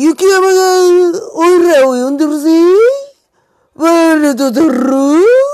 [0.00, 2.50] 雪山が、俺らを呼んでるぜ。
[3.74, 5.47] ワールドだろう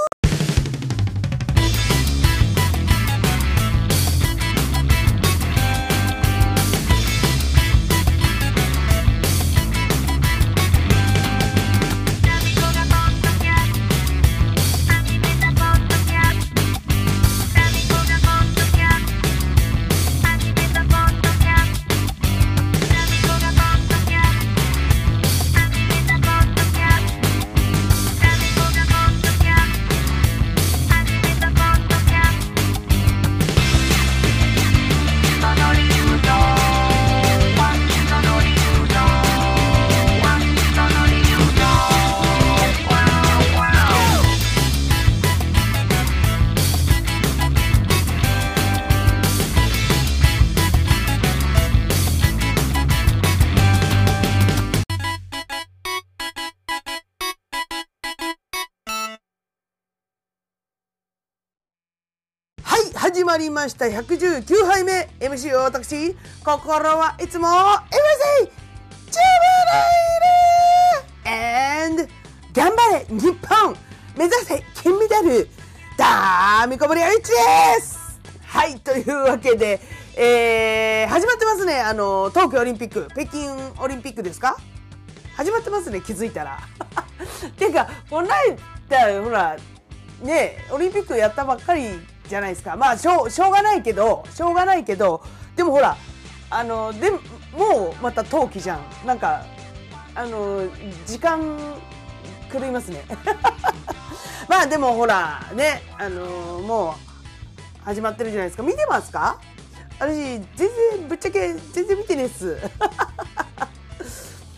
[63.34, 63.86] まりました。
[63.86, 65.08] 119杯目。
[65.18, 69.50] MC を私、心はいつも MC、ジュベ
[71.26, 72.08] ライル !and、
[72.52, 73.76] 頑張れ日本
[74.16, 75.48] 目指せ金メダル
[75.96, 79.80] ダーミコブリアイチですはい、というわけで、
[80.16, 81.80] えー、始まってますね。
[81.80, 84.56] あの、東京オリンピック、北京オリンピックですか？
[85.36, 86.60] 始まってますね、気づいたら。
[87.58, 88.28] ていうか、この
[88.88, 89.56] 間、ほら、
[90.22, 92.76] ねオリンピックやったばっかりじゃないですか。
[92.76, 95.22] まあしょうしょうがないけどしょうがないけど
[95.56, 95.96] でもほら
[96.50, 97.18] あのでも
[97.98, 99.06] うまた冬季じゃん。
[99.06, 99.44] なんか
[100.14, 100.62] あの
[101.06, 101.58] 時間
[102.52, 103.04] 狂いますね。
[104.48, 106.24] まあでもほらねあの
[106.60, 106.94] もう
[107.84, 108.62] 始まってるじゃないですか。
[108.62, 109.38] 見てますか？
[109.98, 110.68] 私全然
[111.08, 112.58] ぶっちゃけ全然見てねえっす。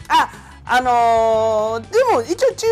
[0.08, 0.30] あ
[0.68, 2.66] あのーでも一応注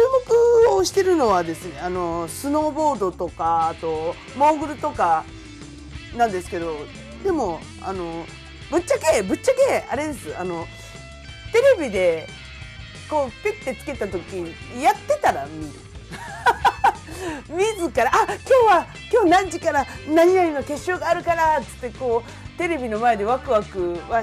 [0.68, 5.24] 目をしてるのはですね、あのースノーボードとかあとモーグルとか
[6.16, 6.74] なんですけど
[7.22, 8.26] でもあのー
[8.72, 10.66] ぶっちゃけぶっちゃけあれですあの
[11.52, 12.26] テレビで
[13.08, 14.18] こうピッてつけた時
[14.82, 15.70] やってたら見る。
[17.48, 24.22] 自ら「あ今日は今日何時から何々の決勝があるから」っつってこうテレビの前でワクワクは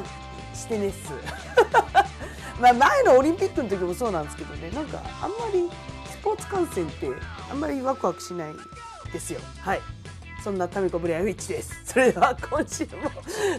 [0.53, 0.97] してねっす。
[2.61, 5.69] まあ前のオリンピックの時もそうなんですけどねなんかあんまり
[6.09, 7.09] スポーツ観戦って
[7.49, 8.53] あんまりワクワクしない
[9.11, 9.39] ですよ。
[9.59, 9.81] はい。
[10.44, 11.81] そんなタミコブレアウィッチです。
[11.85, 13.11] それでは今週も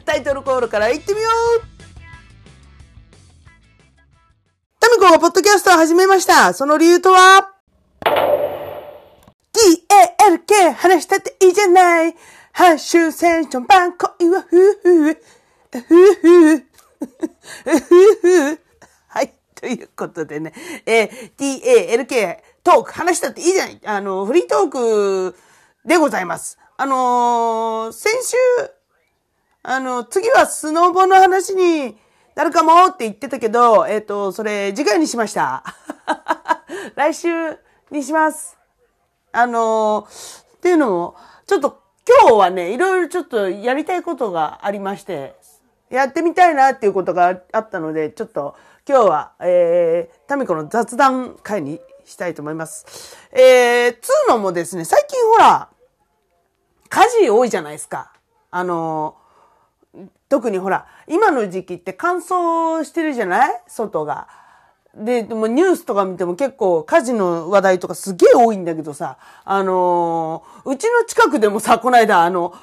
[0.04, 1.62] タイトルコールからいってみよう。
[4.80, 6.52] タミコがポッドキャストを始めました。
[6.54, 7.52] その理由とは
[9.54, 12.16] ？DALK 話したっていいじゃない。
[12.52, 15.22] ハッシュセンションバンコイはふうふう。
[15.72, 16.66] ふうふう。
[17.64, 18.61] はい。
[19.62, 20.52] ということでね、
[20.86, 25.36] えー、TALK トーク話したっていいじゃないあの、フリートーク
[25.84, 26.58] でございます。
[26.76, 28.36] あのー先週、
[29.62, 31.96] あの、次はスノボの話に
[32.34, 35.62] なるかもって言ってたけど、えっ、と、それ次回にしました。
[36.96, 37.28] 来週
[37.92, 38.58] にします。
[39.30, 45.36] あのーっていうのも、ちょっと今日はね、いろいろちょっとやりたいことがありまして、
[45.88, 48.56] やってみたいなっていうことがあったので、ちょっと
[48.88, 53.16] 今日は、えー、タミコの雑談会にしたいと思います。
[53.30, 55.68] えー、つうのもですね、最近ほら、
[56.88, 58.12] 火事多いじゃないですか。
[58.50, 59.22] あのー
[60.28, 63.62] 特にほら、今の時期って乾燥してるじゃない？
[63.68, 64.28] 外が。
[64.94, 72.54] で、でもニュースとか見ても結構火事の話題とかすげえ多いんだけどさ、あのーうちの近くでもさ、この間あの、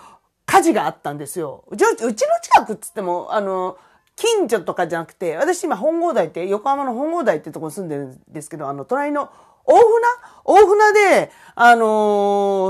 [0.47, 1.63] 火事があったんですよ。
[1.69, 3.77] うちうちの近くっつっても、あの、
[4.19, 9.31] 近所とかじゃなくて、私今本郷台って、横浜の本郷台ってとこに住んでるんですけど、あの、隣の
[9.63, 10.07] 大船？
[10.43, 11.85] 大船で、あの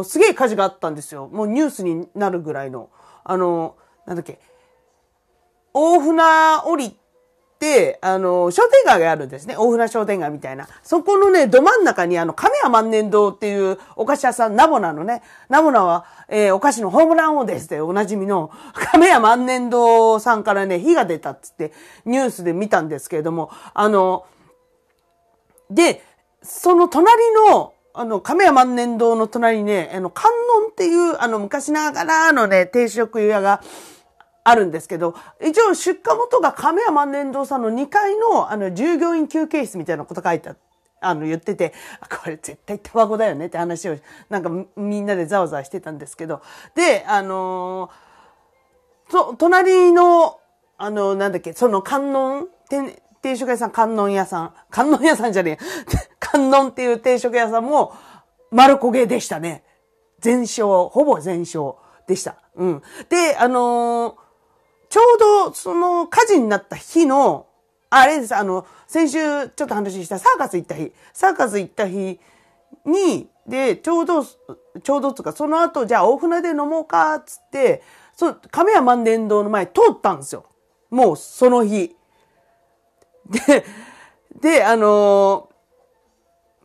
[0.02, 1.28] ーすげえ火事があったんですよ。
[1.28, 2.92] もうニュースになるぐらいの。
[3.24, 4.40] あのなんだっけ、
[5.74, 6.24] 大船
[6.66, 6.99] 降り
[7.60, 9.56] て、あの、商店街があるんですね。
[9.58, 10.68] 大船商店街みたいな。
[10.82, 18.50] そこのね、ど真ん中にあの、亀屋万年堂っていうお菓子屋さん、ナボナのね、ナボナは、えーお菓子のホームラン王ですっておなじみの、
[18.92, 21.74] 亀屋万年堂さんからね、火が出たっつって、
[22.06, 24.26] ニュースで見たんですけれども、あの、
[25.70, 26.04] で、
[26.42, 30.32] その隣の、あの、亀屋万年堂の隣にね、あの、観
[30.64, 33.62] 音っていう、あの、昔ながらのね、定食屋が
[34.44, 40.62] あるんですけど、一応出荷元が亀屋万年堂さんの2階の、あの、従業員休憩室みたいなこと書いてあって、
[41.02, 41.74] あの、言ってて、
[42.24, 43.98] これ絶対タバコだよねって話を、
[44.30, 46.42] なんかみんなでざわざわしてたんですけど、
[46.76, 48.10] で、あのー
[49.10, 50.40] と、隣の、
[50.78, 52.48] あの、なんだっけ、その観音、
[53.22, 55.66] 定食屋さん、観音屋さん、観音屋さんじゃねえ、
[56.20, 57.94] 観音っていう定食屋さんも
[58.52, 59.64] 丸焦げでしたね。
[60.20, 61.78] 全焼、ほぼ全焼
[62.08, 62.36] でした。
[62.56, 62.84] うん。
[63.10, 64.16] で、あのー、
[64.90, 67.48] ちょうどその火事になった日の、
[67.90, 69.20] あれです、あの、先週
[69.50, 72.20] ちょっと話したサーカス行った日、サーカス行った日
[72.86, 77.84] に、で、ちょうど、ちょうどつか、その後、じゃあ大船で飲もうか、つって、
[78.16, 80.46] そう、亀屋万年堂の前通ったんですよ。
[80.90, 81.96] もう、その日。
[83.48, 83.66] で、
[84.40, 85.50] で、あの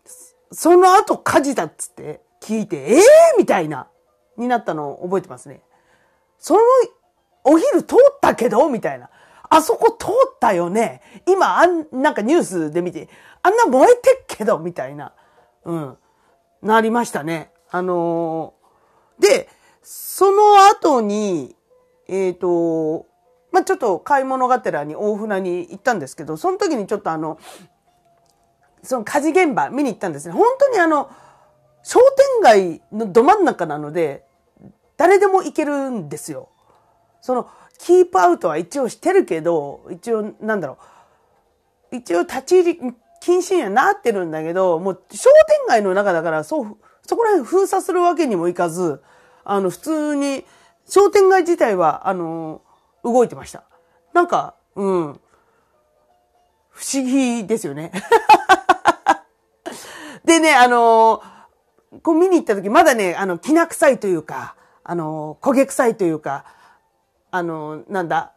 [0.05, 3.01] ー、その後火事だっつって聞いて、ええー、
[3.39, 3.89] みたいな、
[4.37, 5.63] になったのを覚えてますね。
[6.39, 6.61] その、
[7.45, 9.11] お昼通ったけどみたいな。
[9.51, 11.03] あそこ通ったよね。
[11.27, 13.09] 今、あん、なんかニュースで見て、
[13.43, 15.13] あんな燃えてっけどみたいな。
[15.65, 15.97] うん。
[16.63, 17.53] なりましたね。
[17.71, 19.49] あのー、で、
[19.83, 21.55] その後に、
[22.09, 23.07] えっ、ー、と、
[23.53, 27.39] まあ、ちょっと買い物がてらに大船に行ったんですけど、その時にちょっとあの、
[28.83, 30.35] その火事現場見に行ったんですね。
[30.35, 31.11] 本当にあの、
[31.83, 32.01] 商
[32.43, 34.25] 店街のど真ん中なので、
[34.97, 36.49] 誰でも行けるんですよ。
[37.25, 37.49] その、
[37.79, 40.77] キープアウトは一応してるけど、一応、なんだろ
[41.91, 41.97] う。
[41.97, 46.77] 一応立ち入り禁止にはなってるんだけど、もう商店街の中だから、そう、
[47.07, 49.03] そこら辺封鎖するわけにもいかず、
[49.43, 50.45] あの、普通に、
[50.87, 52.61] 商店街自体は、あの、
[53.03, 53.65] 動いてました。
[54.13, 55.21] なんか、うん。
[56.69, 57.91] 不思議ですよね。
[60.27, 61.23] でね、あの、
[62.03, 66.45] こう見に行った時、まだね、あの、きな臭いというか、あの、焦げ臭いというか、
[67.35, 68.31] あの、なんだ、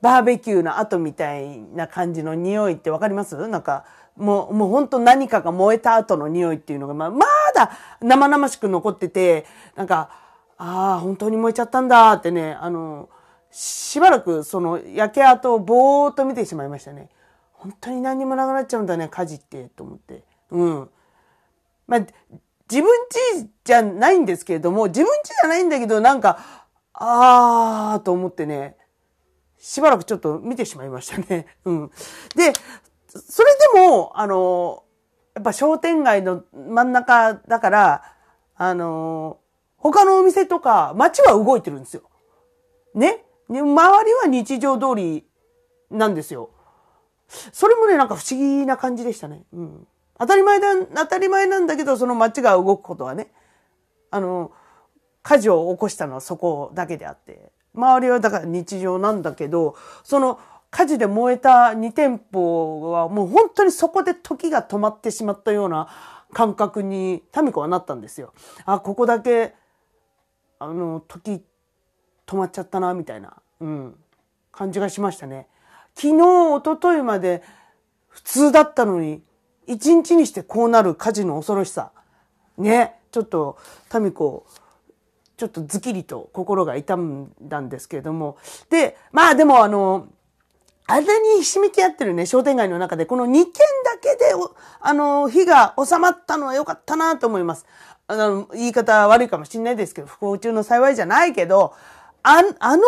[0.00, 3.36] バーベキューの後みたいな感じの匂いってわかります？
[3.48, 3.84] なんか、
[4.16, 10.08] もう、もう本当何かが燃えた後の匂いっていうのが、まあ、まだ生々しく残ってて、なんか、
[10.56, 13.10] ああ、本当に燃えちゃったんだってね、あの、
[13.50, 17.10] しばらくその焼け跡をぼーっと見てしまいましたね。
[17.52, 20.24] 本当に何にもなくなっちゃうんだね、火事って、と思って。
[20.52, 20.90] うん。
[21.86, 22.00] まあ、
[22.68, 22.90] 自分
[23.34, 26.38] 家じゃないんですけれども、自分家じゃないんだけど、なんか、
[26.98, 28.76] あーと思ってね、
[29.58, 31.46] しばらくちょっと見てしまいましたね。
[31.64, 31.90] うん。
[32.34, 32.52] で、
[33.08, 34.82] それでも、あの、
[35.34, 38.02] やっぱ商店街の真ん中だから、
[38.56, 39.38] あの、
[39.76, 42.02] 他のお店とか街は動いてるんですよ。
[42.94, 43.24] ね？
[43.50, 45.28] で、周りは日常通り
[45.90, 46.50] なんですよ。
[47.28, 49.44] それもね、なんか不思議な感じでしたね。
[49.52, 49.86] うん。
[50.18, 53.32] 当たり前だ、当たり前なんだけど、その街が動くことはね、
[54.10, 54.52] あの、
[55.26, 59.74] 火事を起こしたのはそこだけであって、周りはだから日常なんだけど、
[60.04, 60.38] その
[60.70, 65.88] 火事で燃えた2店舗はもう本当にそこで時が止まってしまったような
[66.32, 68.34] 感覚にタミコはなったんですよ。
[68.66, 69.56] あ、ここだけ、
[70.60, 71.42] あの、時
[72.24, 73.96] 止まっちゃったな、みたいな、うん、
[74.52, 75.48] 感じがしましたね。
[75.96, 77.42] 昨日、一昨日まで
[78.06, 79.24] 普通だったのに、
[79.66, 81.90] 一日にしてこうなる火事の恐ろしさ。
[82.58, 83.58] ね、ちょっと、
[83.88, 84.46] タミコ、
[85.36, 88.38] ちょっとズキリと心が痛んだんですけれども。
[88.70, 90.08] で、まあでもあの、
[90.88, 91.02] あれ
[91.36, 94.32] にひしめき合ってるね、商店街の中で、この2軒だけで、
[94.80, 97.66] あの、火が収まったのは良かったなと思います。
[98.06, 101.74] あの、言い方悪いかもしれないですけど、不幸中の幸いじゃないけど、
[102.22, 102.84] あ、あの、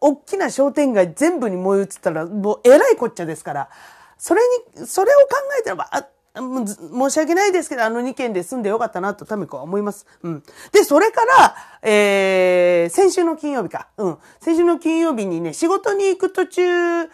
[0.00, 3.70] 大きな商店街全部に燃え移ったら、もうえらいこっちゃですから、
[4.16, 4.40] それ
[4.76, 5.26] に、それを考
[5.60, 10.06] えたらば、あ申し訳ないですけど、あの2軒で住んでよかったなと、タミコは思います。
[10.22, 10.42] うん。
[10.72, 13.88] で、それから、えー、先週の金曜日か。
[13.96, 14.18] うん。
[14.40, 17.04] 先週の金曜日にね、仕事に行く途中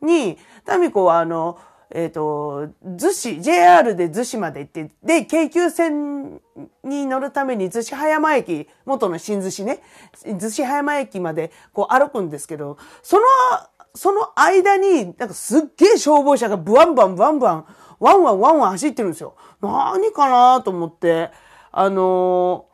[0.00, 1.58] に、タミコはあの、
[1.92, 6.40] えっ、ー、と、逗子、JR で逗子まで行って、で、京急線
[6.84, 9.82] に乗るために逗子葉山駅、元の新逗子ね、
[10.24, 13.24] 逗子葉山駅までこう歩くんですけど、その、
[13.94, 17.66] その間に、なんかすっげえ消防車がブワンバンブワンバン、
[17.98, 19.36] ワンワンワンワン走ってるんですよ。
[19.60, 21.30] 何かなと思って、
[21.72, 22.70] あのー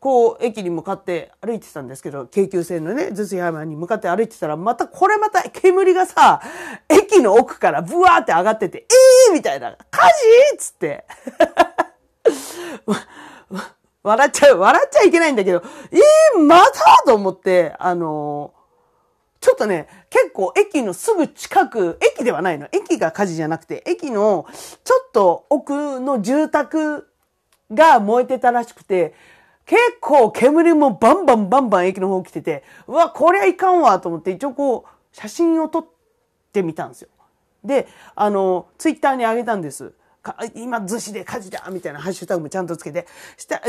[0.00, 6.40] こう、駅に向かって歩いてたんですけど、京急線のね、逗子葉山に向かって歩いてたら、また、これまた煙がさ、
[6.88, 8.86] 駅の奥からブワーって上がってて、え
[9.30, 10.12] えー、みたいな、火事
[10.54, 11.04] っつって。
[14.04, 18.57] 笑っちゃう、笑っちゃいけないんだけど、ええー、またと思って、あのー、
[19.40, 22.68] ちょっとね、結構駅のすぐ近く、駅ではないの。
[22.72, 24.46] 駅が火事じゃなくて、駅の
[24.84, 27.08] ちょっと奥の住宅
[27.72, 29.14] が燃えてたらしくて、
[29.64, 35.86] 結構煙もバンバンバンバン駅の方来てて、うわ、こりゃいかんわと思って一応こう、写真を撮っ
[36.52, 37.08] てみたんですよ。
[37.64, 39.92] で、あの、ツイッターに上げたんです。
[40.54, 43.06] 今、逗子で火事だみたいなハッシュタグもちゃんとつけて。
[43.36, 43.60] した、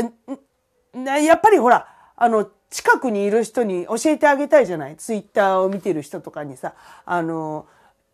[1.20, 1.86] やっぱりほら、
[2.16, 4.96] あの、近くにいる人に教えてあげたいじゃない？
[4.96, 6.74] ツイッターを見てる人とかにさ、
[7.04, 7.66] あの、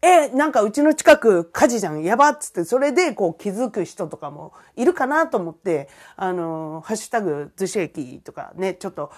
[0.02, 9.12] え、なんかうちの近く火事じゃん、やばっつって、それでこう気づく人とかもいるかなと思って、あの、ハッシュタグ、逗子駅とかね、ちょっと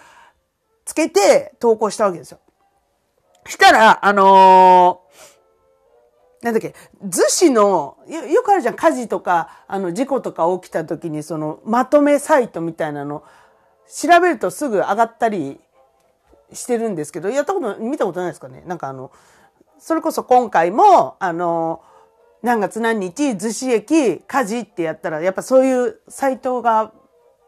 [0.85, 2.41] つけて投稿したわけですよ。
[3.47, 13.25] したら、あのー、なんだっけ、逗子のよ、よくあるじゃん、火事とか、あの、事故とか起きた時に、その、まとめサイトみたいなの、
[13.89, 15.59] 調べるとすぐ上がったり
[16.53, 18.63] してるんですけど、やったこと、見たことないですかね。
[18.67, 19.11] なんかあの、
[19.79, 21.83] それこそ今回も、あの、
[22.43, 26.93] 何月何日、逗子駅、火事ってやったら、やっぱそういうサイトが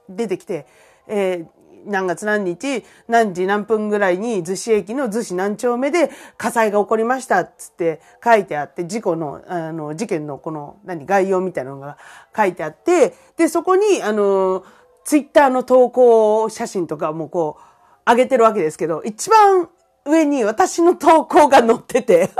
[0.08, 0.66] 出てきて、
[1.06, 1.46] えー、
[1.86, 11.96] 何月何日、何時何分ぐらいに逗子駅の逗子何丁目で火災が起こりましたっつって書いてあって、事故の、あの、事件のこの、何、概要みたいなのが
[12.36, 14.64] 書いてあって、で、そこに、あの、
[15.10, 19.68] ツイッターの投稿写真とかもこう、上げてるわけですけど、一番
[20.06, 22.30] 上に私の投稿が載ってて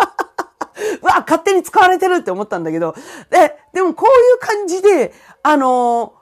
[1.02, 2.94] うわ、勝手に使われてるって思ったんだけど、
[3.28, 5.12] で、でもこういう感じで、
[5.42, 6.12] あの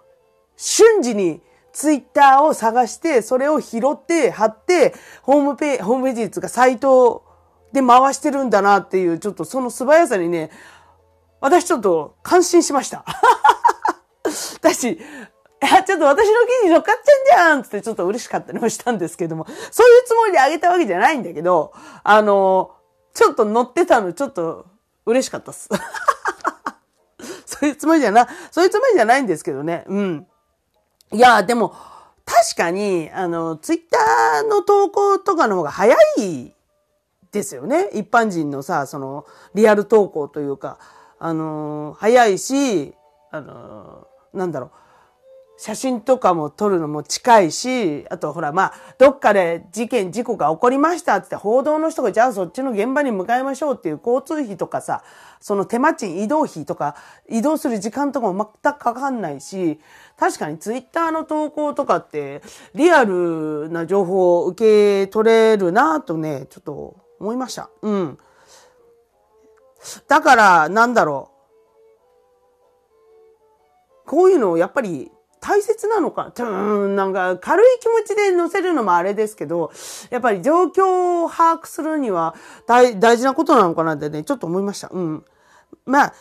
[0.57, 1.43] 瞬時に
[1.75, 7.27] ツイッターを探して、それを拾って貼って、ホームページ、ホームページつかサイト
[7.75, 10.51] で回してるんだなっていう、ちょっとその素早さにね、
[11.43, 13.05] 私ちょっと感心しました。
[14.57, 14.99] 私、
[15.67, 21.73] や、ちょっと私の記事乗っかっちゃうんじゃんつってちょっと嬉しかったりもしたんですけども、そういうつもりであげたわけじゃないんだけど、
[22.05, 22.73] あの、
[23.15, 24.67] ちょっと乗ってたのちょっと
[25.07, 25.69] 嬉しかったっす。
[27.47, 29.85] そういうつもりじゃな、そういうつもりじゃないんですけどね。
[29.89, 30.27] うん。
[31.13, 31.75] いや、でも、
[32.25, 36.55] 確かに、あの、ツイッターの投稿とかの方が早い
[37.33, 37.89] ですよね。
[37.95, 40.79] 一般人のさ、その、リアル投稿というか、
[41.19, 42.95] あの、早いし、
[43.31, 44.71] あの、なんだろう。
[45.61, 55.03] 写真とかも撮るのも近いし、あとほら、まあ、どっかで事件、事故が起こりましたって報道の人がじゃあそっちの現場に向かいましょうっていう交通費とかさ、
[55.41, 56.95] その手間賃、移動費とか、
[57.29, 59.81] 移動する時間とかも全くかかんないし、
[60.17, 62.41] 確かにツイッターの投稿とかって
[62.77, 67.69] リアルな情報を受け取れるなとね、ちょっと思いました。
[67.83, 68.19] うん。
[70.07, 71.39] だから、なんだろう。
[74.07, 75.11] こういうのをやっぱり
[75.41, 79.71] 大切なのか、うん、なんか軽い気持ちで載せるのもあれですけど、
[80.11, 82.35] やっぱり状況を把握するには
[82.67, 84.89] 大大事なことなのかなってね、ちょっと思いました。
[84.93, 85.25] うん。
[85.87, 86.15] まあ、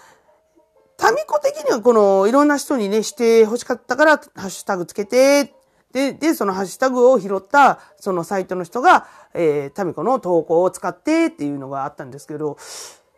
[0.97, 5.53] タミコ的にはこのいろんな人にね、して欲しかったから、ハッシュタグつけて、
[5.93, 12.57] で、で、そのハッシュタグを拾ったそのサイトの人が、えー、タミコの投稿を使ってっていうのがあったんですけど、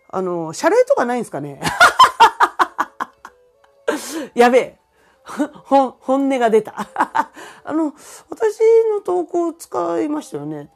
[0.10, 1.62] あの、謝礼とかないんですかね？
[4.36, 4.79] やべえ。
[5.66, 6.74] 本音が出た。
[7.64, 7.94] あの、
[8.30, 8.60] 私
[8.92, 10.70] の投稿使いましたよね。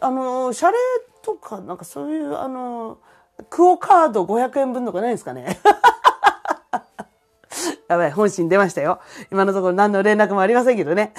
[0.00, 0.76] あの、謝礼
[1.22, 2.98] とか、なんかそういう、あの、
[3.50, 5.60] クオカード500円分とかないんですかね。
[7.88, 9.00] やばい、本心出ましたよ。
[9.30, 11.14] 今のところ何の連絡もありませんけどね。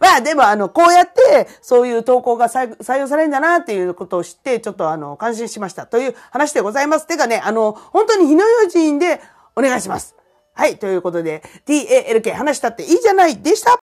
[0.00, 7.06] まあでもあの、こうやってそういう投稿が採用されるんだなっていうことを知って、ちょっとあの、感心しましたという話でございます。
[7.06, 9.20] てかね、あの、本当に日の用心で
[9.54, 10.14] お願いします。
[10.56, 13.78] はい、ということで、TALK 話したっていいじゃないでした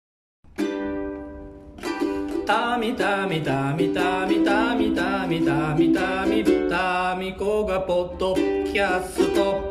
[2.48, 9.62] たみたみたみたみたみたみたみたみたみこがポッドキャスト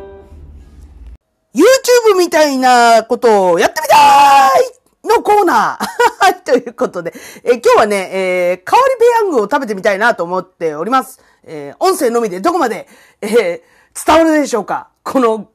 [1.52, 7.12] YouTube みたいなことをやってみたいのコーナーということで、
[7.44, 11.20] え今日はね、えー、香りペヤングを食べてみたいなと思っております。
[11.42, 12.86] えー、音声のみでどこまで、
[13.20, 15.50] えー、伝わるでしょうかこの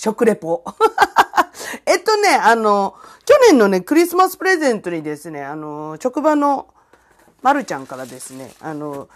[0.00, 0.64] 食レポ。
[1.84, 2.94] えっとね、あの、
[3.26, 6.68] 去年のね、クリスマスプレゼントにですね、あの、職場の
[7.42, 9.10] まるちゃんからですね、あの、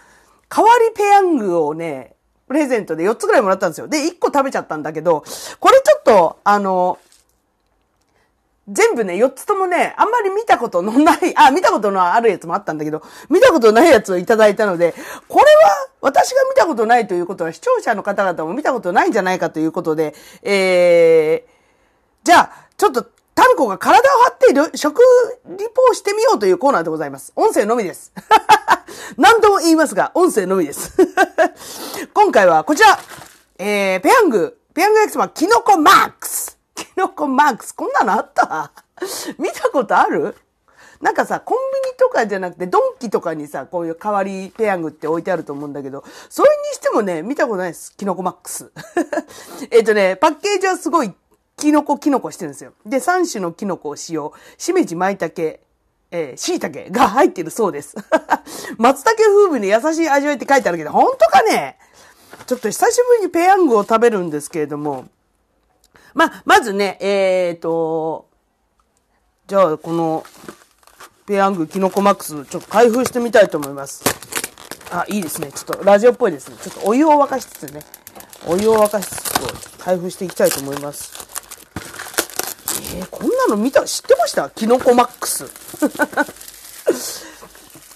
[0.47, 2.15] 代わりペヤングをね、
[2.47, 3.87] プレゼントで4つぐらいもらったんですよ。
[3.87, 5.23] で、1個食べちゃったんだけど、
[5.59, 6.99] これちょっと、あの、
[8.67, 14.95] 全部ね、4つともね、あんまり見たことのない、あ、見たことのあるやつもあったんだけど、見たことないやつをいただいたので、
[15.27, 21.49] これは私が見たことないということは視聴者の方々も見たことないんじゃないかということで、えー、
[22.23, 23.05] じゃあ、ちょっと、
[23.35, 25.01] タミコが体を張って食
[25.45, 27.33] リポをしてみようというコーナーでございます。
[27.35, 28.13] 音声のみです。
[29.17, 30.95] 何度も言いますが、音声のみです。
[32.15, 32.97] 今回はこちら、
[33.59, 36.24] えー、ペヤング、ペヤングエクスマキノコマック
[36.95, 38.71] スキノコマークス、こんなのあった？
[39.37, 40.33] 見たことある？
[41.01, 47.93] なんかさ、コンビニとかじゃなくて、ドンキとかにさ、こういう代わりペヤングって置いてあると思うんだけど、それにしてもね、見たことないです。
[47.97, 48.71] キノコマックス。
[49.71, 51.13] えっとね、パッケージはすごい、
[51.57, 52.71] キノコキノコしてるんですよ。
[52.85, 54.31] で、3種のキノコを使用。
[54.57, 55.59] しめじ、舞茸、
[56.11, 57.97] えー、椎茸が入ってるそうです。
[58.79, 61.77] 松茸風味の優しい味わいって書いてあるけど、本当かね？
[62.47, 65.05] ちょっと久しぶりにペヤングを食べるんですけれども、
[66.15, 68.29] まあ、まずね、えっ、ー、と、
[69.47, 70.25] じゃあ、この、
[71.27, 74.03] ペヤングキノコマックス、ちょっと開封してみたいと思います。
[74.91, 75.51] あ、いいですね。
[75.51, 76.57] ちょっとラジオっぽいですね。
[76.61, 77.81] ちょっとお湯を沸かしつつね、
[78.47, 81.11] お湯を沸かしつつ、開封していきたいと思います。
[82.95, 84.49] えー、こんなの見た、知ってました？
[84.51, 85.45] キノコマックス。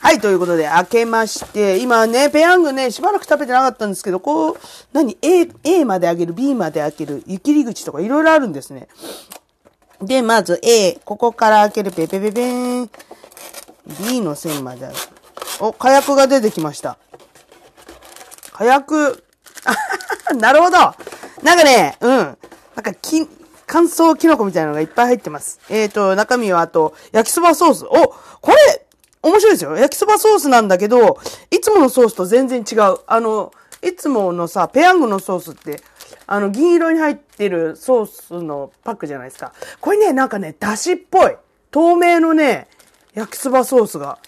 [0.01, 4.58] はい、ということで、開けまして、今ね、ペヤングね、しばらく食べてなかったんですけど、こう、
[4.94, 8.88] 何 ?A、A まで開ける、B まで開ける、湯切り口とかいろいろあるんですね。
[10.01, 12.89] で、まず A、ここから開ける、ペペペペーン。
[14.08, 14.96] B の線まである。
[15.60, 16.98] お、火薬が出てきました。
[18.53, 19.22] 火薬、
[20.38, 20.77] なるほど
[21.44, 22.10] なんかね、うん。
[22.10, 22.38] なん
[22.84, 23.27] か、き、
[23.68, 25.60] 乾燥キノコみたいなのがいっぱい入ってます。
[25.70, 27.86] えっ、ー、と、中身はあと、焼きそばソース。
[27.86, 28.78] お、これ、
[29.21, 29.75] 面白いですよ。
[29.75, 31.19] 焼きそばソースなんだけど、
[31.51, 32.97] いつものソースと全然違う。
[33.05, 35.81] あの、いつものさ、ペヤングのソースって、
[36.25, 39.53] あの、銀色に入ってるソースのパックじゃないですか。
[39.81, 41.35] これね、なんかね、だしっぽい。
[41.71, 42.67] 透明のね、
[43.13, 44.19] 焼きそばソースが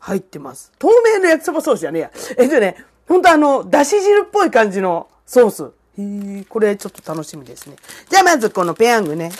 [0.00, 0.72] 入ってます。
[0.78, 2.10] 透明の焼きそばソースじゃねえや。
[2.38, 2.76] えっとね、
[3.08, 5.72] ほんとあの、だし汁っぽい感じのソース。
[5.98, 7.76] へー、これちょっと楽しみですね。
[8.10, 9.30] じゃあまずこのペヤングね、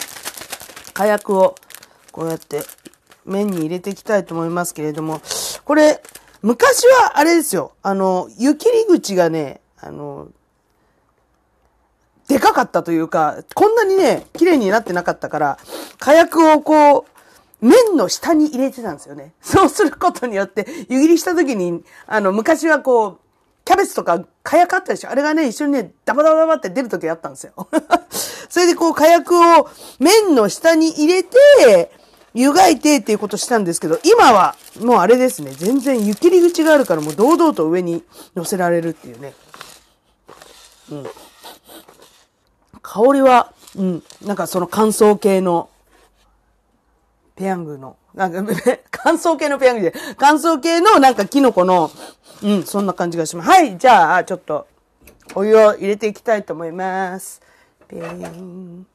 [0.94, 1.54] 火薬を
[2.12, 2.62] こうやって
[3.26, 5.21] 麺に入れていきたいと思いますけれども、
[5.64, 6.02] これ、
[6.42, 7.73] 昔はあれですよ。
[7.83, 10.28] あの、湯切り口がね、あの、
[12.28, 15.59] でかかったというか、こんなにね、綺麗になってなかったから、
[15.99, 17.04] 火薬をこう、
[17.61, 19.33] 麺の下に入れてたんですよね。
[19.42, 23.18] そうすることによって、湯切りした時に、あの、昔はこう、
[23.64, 27.52] キャベツとか火薬あったでしょあれがね、一緒にね、ダバダバダバって出る時あったんですよ。
[28.49, 29.68] それでこう、火薬を
[29.99, 31.90] 麺の下に入れて、
[32.36, 39.32] 湯がいてっていうことしたんですけど、今はもうあれですね、全然湯切り口があるからもう堂々と上に乗せられるっていうね。
[40.92, 41.04] うん。
[42.82, 45.70] 香りは、うん、なんかその乾燥系の、
[47.36, 48.52] ペヤングの、なんか、
[48.90, 51.90] 乾燥系のペヤングで、乾燥系のなんかキノコの、
[52.42, 53.49] うん、そんな感じがします。
[53.49, 54.66] はい、じゃあ、ちょっと、
[55.34, 57.40] お湯を入れていきたいと思います。
[57.88, 58.86] ペーン、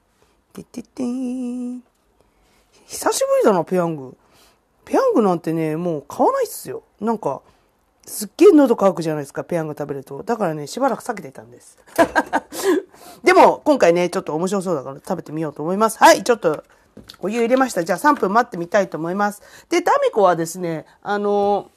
[0.53, 1.90] テテテーン。
[2.91, 4.17] 久しぶりだな、ペヤング。
[4.83, 6.83] ペヤングなんてね、もう買わないっすよ。
[6.99, 7.41] なんか、
[8.05, 10.23] すっげえ喉乾くじゃないですか、ペヤング食べると。
[10.23, 11.77] だからね、しばらく避けてたんです。
[13.23, 15.99] でも、今回ね、ちょっと面白そうだから食べてみようと思います。
[15.99, 16.65] はい、ちょっと、
[17.21, 17.81] お湯入れました。
[17.85, 19.41] じゃあ3分待ってみたいと思います。
[19.69, 21.71] で、タミコはですね、あの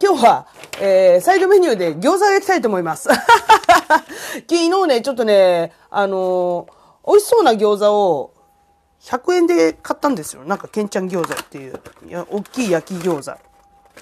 [0.00, 0.46] ー、今日は、
[0.80, 3.08] えー、サイドメニューで餃子を焼きたいと思います。
[3.14, 8.32] 昨日ね、ちょっとね、あのー、美味しそうな餃子を
[9.06, 10.44] 100円で買ったんですよ。
[10.44, 13.38] なんか、けんちゃん餃子っていう、いや大きい焼き餃子。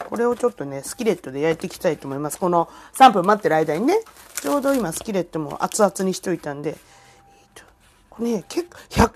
[0.08, 2.38] これをちょっとね、スキレットで焼いていきたいと思います。
[2.38, 4.00] この3分待ってる間にね、
[4.40, 6.76] ちょうど今スキレットも熱々にしといたんで、
[8.08, 9.12] これね、結構、100円で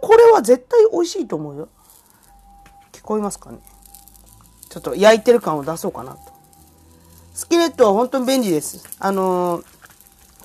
[0.00, 1.68] これは絶対美味しいと思うよ。
[2.92, 3.60] 聞こえますかね？
[4.68, 6.18] ちょっと焼いてる感を出そうかなと。
[7.32, 8.84] スキレットは本当に便利です。
[8.98, 9.64] あのー、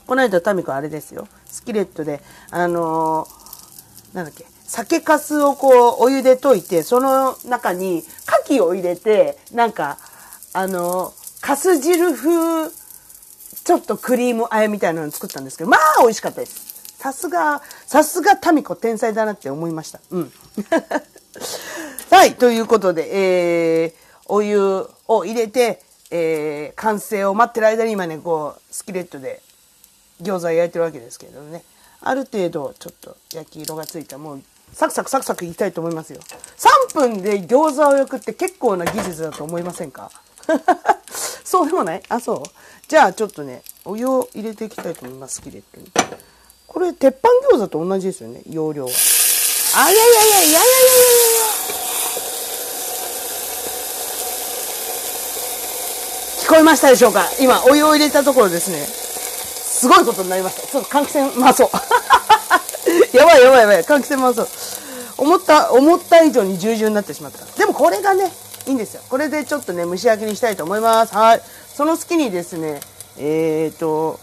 [0.08, 1.28] この間タミコあれですよ。
[1.46, 8.04] スキレットで、あのー、なんだっけ、酒粕をこう、お湯で溶いて、その中に
[8.46, 9.98] 牡蠣を入れて、なんか、
[10.52, 12.70] あの、粕汁風、
[13.64, 16.98] ちょっとクリームあえみたいなの作ったんですけど、まあ美味しかったです。
[16.98, 20.02] さすが、さすがタミコ天才だなって思いました。
[20.12, 20.32] うん。
[22.12, 23.94] はい、ということで、えー、
[24.26, 24.60] お湯
[25.08, 29.42] を入れて、えー、完成を待ってる間に今ね、こう、スキレットで
[30.22, 31.64] 餃子焼いてるわけですけどね。
[32.02, 36.19] ある程度、ちょっと焼き色がついたもうサクサクサクサクいきたいと思いますよ。
[36.91, 40.12] 3分で餃子を焼くって結構な技術だと思いませんか？
[41.43, 42.04] そうでもない？
[42.10, 42.43] あ、そう？
[42.88, 45.91] じゃあちょっとね、お湯を入れていきたいと思います、キレットに。
[46.67, 48.91] これ、鉄板餃子と同じですよね、容量は。
[49.78, 50.62] あ、いやいやいやいやいやいやいや
[56.43, 58.86] 聞こえましたでしょうか今、お湯を入れたところですね。
[58.86, 60.67] すごいことになりました。
[60.67, 61.69] ちょっと換気扇回そう。
[63.15, 63.84] やばいやばいやばい。
[63.84, 64.47] 換気扇回そう。
[65.17, 67.45] 思った、思った以上に従順になってしまった。
[67.58, 68.30] でもこれがね、
[68.67, 69.01] いいんですよ。
[69.10, 71.15] これでちょっとね、蒸し焼きにしたいと思います。
[71.15, 71.41] はい。
[71.73, 72.82] その隙にですね、
[73.17, 74.19] えーと、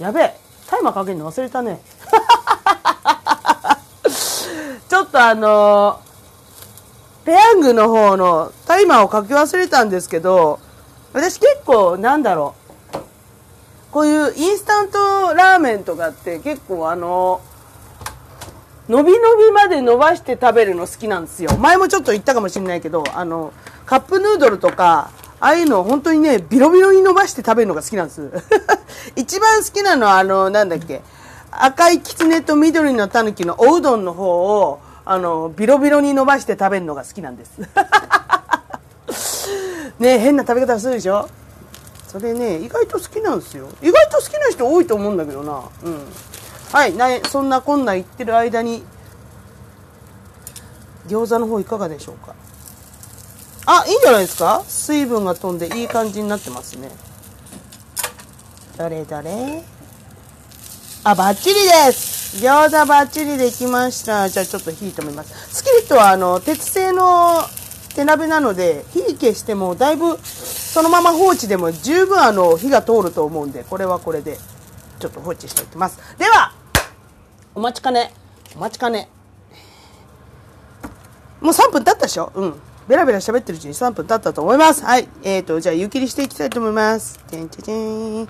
[0.00, 0.02] ん？
[0.02, 0.34] やべえ。
[0.66, 1.80] タイマーかけるの忘れたね。
[4.88, 10.60] ちょっとあのー、ペヤングの方のタイマーをかけ忘れたんですけど、
[11.12, 12.61] 私結構なんだろう。
[13.92, 17.40] こういうインスタントラーメンとかって結構あの、
[18.88, 21.56] 伸び伸びまで伸ばして食べるの好きなんですよ。
[21.58, 23.52] 前もちょっと言ったかもしれないけど、あの、
[23.86, 28.30] カップヌードルとか、ああいうの本当にね、ビロビロに伸ばして食べるのが好きなんです。
[29.14, 31.02] 一番好きなのは、あの、なんだっけ、
[31.50, 34.24] 赤いキツネと緑のタヌキのおうどんの方
[34.60, 37.58] を、あの、ビロビロに伸ばして食べるのが好きなんです。
[39.98, 41.28] ね変な食べ方するでしょ？
[42.12, 43.68] それね、意外と好きなんですよ。
[43.80, 45.62] 意外と好きな人多いと思うんだけどな。
[45.82, 46.06] うん。
[46.70, 48.82] はい、なそんなこんな言ってる間に、
[51.08, 52.34] 餃子の方いかがでしょうか？
[53.64, 54.62] あ、いいんじゃないですか？
[54.68, 56.90] 水分が飛んでいい感じになってますね。
[58.76, 59.62] どれどれ？
[61.04, 64.28] あ、バッチリです餃子バッチリできました。
[64.28, 65.54] じゃあちょっと火止めます。
[65.54, 67.40] スキレットはあの、鉄製の
[67.94, 70.18] 手鍋なので、火消してもだいぶ
[70.72, 74.38] そのまま放置でも十分あの、火が通ると思うんで、これはこれで
[74.98, 75.98] ちょっと放置しておきます。
[76.16, 76.54] では、
[77.54, 78.14] お待ちかね、
[78.56, 79.10] お待ちかね。
[81.42, 82.32] もう3分経ったでしょ？
[82.34, 82.54] うん。
[82.88, 84.82] ベラベラ喋ってるうちに3分経ったと思います。
[84.82, 85.06] はい。
[85.22, 87.18] えーと、じゃあ湯切りしていきたいと思います。
[87.18, 88.28] てんてんてん。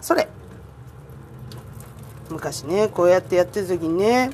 [0.00, 0.26] それ。
[2.30, 4.30] 昔ね、こうやってやってる時にね、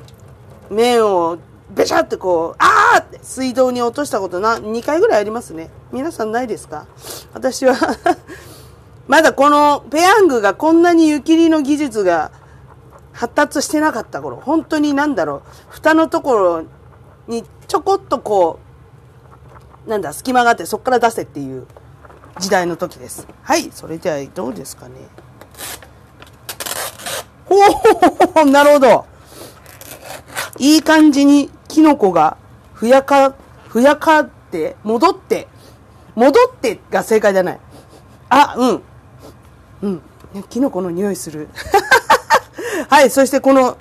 [0.69, 1.37] 麺を
[1.73, 5.69] べしゃってこう、あーって水道に落としたことな、2回ぐらいありますね。
[5.91, 6.85] 皆さんないですか？
[7.33, 7.75] 私は
[9.07, 12.31] まだこのペヤングがこんなに湯切りの技術が
[13.11, 16.63] 発達してなかった頃、本当になんだろう、蓋のところ
[17.27, 18.59] にちょこっとこ
[19.87, 21.67] う、なんだ、隙間があってそこから出せっていう
[22.39, 23.27] 時代の時です。
[23.41, 24.93] はい、それではどうですかね。
[27.45, 27.55] ほ
[28.33, 29.05] ほなるほど。
[30.59, 32.37] いい感じにキノコが
[32.75, 33.33] ふやか、
[33.67, 35.47] ふやかって、戻って、
[36.13, 37.59] 戻ってが正解じゃない。
[38.29, 38.83] あ、うん。
[39.81, 40.01] うん。
[40.49, 41.49] キノコの匂いする。
[42.89, 43.77] はい、そしてこの、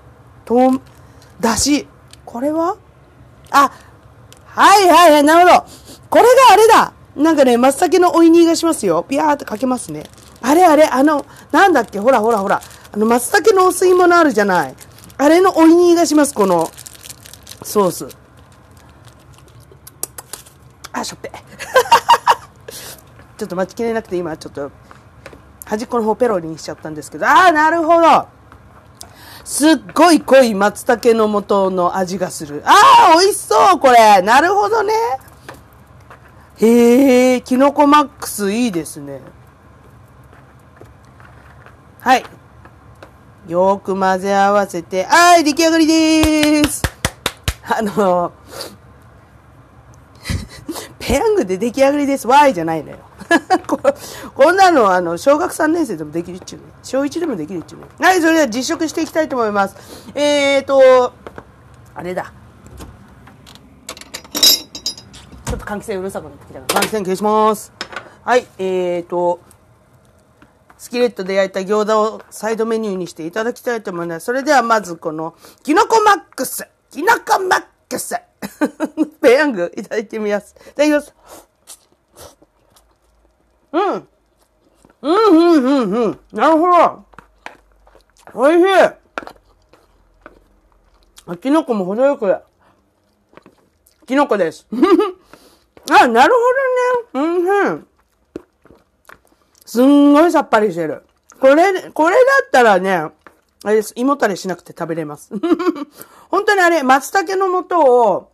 [0.47, 0.81] とん、
[1.39, 1.87] だし。
[2.25, 2.77] これは？
[3.51, 3.71] あ、
[4.47, 5.65] はいはいはい、なるほど。
[6.09, 6.93] これがあれだ。
[7.15, 9.05] なんかね、松茸のおいにがしますよ。
[9.07, 10.05] ピャーってかけますね。
[10.41, 12.63] あれあれ、あの、なんだっけ、ほらほらほら。
[12.91, 14.75] あの、松茸のお吸い物あるじゃない。
[15.19, 16.71] あれのおいにがします、この、
[17.64, 18.16] ソース。
[20.92, 21.33] あ、しょっぺ。
[23.38, 24.70] ちょっと待ちきれなくて今ちょっと
[25.64, 28.29] 端っこの方ペロリにしちゃったんですけど、ああ、なるほど。
[29.44, 32.62] すっごい濃い松茸の素の味がする。
[32.66, 34.20] ああ、美味しそう、これ。
[34.22, 34.92] なるほどね。
[36.59, 39.20] へえ、きのこマックスいいですね。
[42.01, 42.25] はい。
[43.48, 46.92] よく混ぜ合わせて、はい、出来上がりです。
[47.68, 48.33] あの、
[50.98, 52.27] ペヤングで出来上がりです。
[52.27, 52.98] わいじゃないのよ。
[54.35, 59.77] こんなのあの小学3年生でもできるっちゅうね小1でもできるっちゅうねはいそれでは実食していきたいと思います。
[60.14, 61.12] えーと
[61.94, 62.33] あれだ。
[65.44, 66.81] ちょっと換気扇うるさくなってきたから。
[66.81, 67.72] 換気扇消します。
[68.25, 69.40] はいえーと
[70.79, 74.27] スキレットで焼いた餃子をサイドメニューにしていただきたいと思います。
[74.27, 78.15] それではまずこの、キノコマックスキノコマックス
[79.23, 80.55] ペヤングいただいてみます。
[80.61, 81.15] いただきます。
[83.73, 84.09] うん。
[85.01, 86.21] うん、うん、うん、うん。
[86.33, 87.05] なるほど。
[88.35, 89.03] おいしい。
[91.27, 92.37] あ、キノコも程よく、
[94.07, 94.67] キノコです。
[95.91, 96.35] あ、なる
[97.15, 97.27] ほどね。
[97.27, 97.89] うん、うん。
[99.65, 101.07] すんごいさっぱりしてる。
[101.41, 103.11] これ、これだったらね、
[103.65, 103.93] あれです。
[103.97, 105.31] 胃もたれしなくて食べれます。
[106.33, 108.33] 本当にあれ、松茸の素を、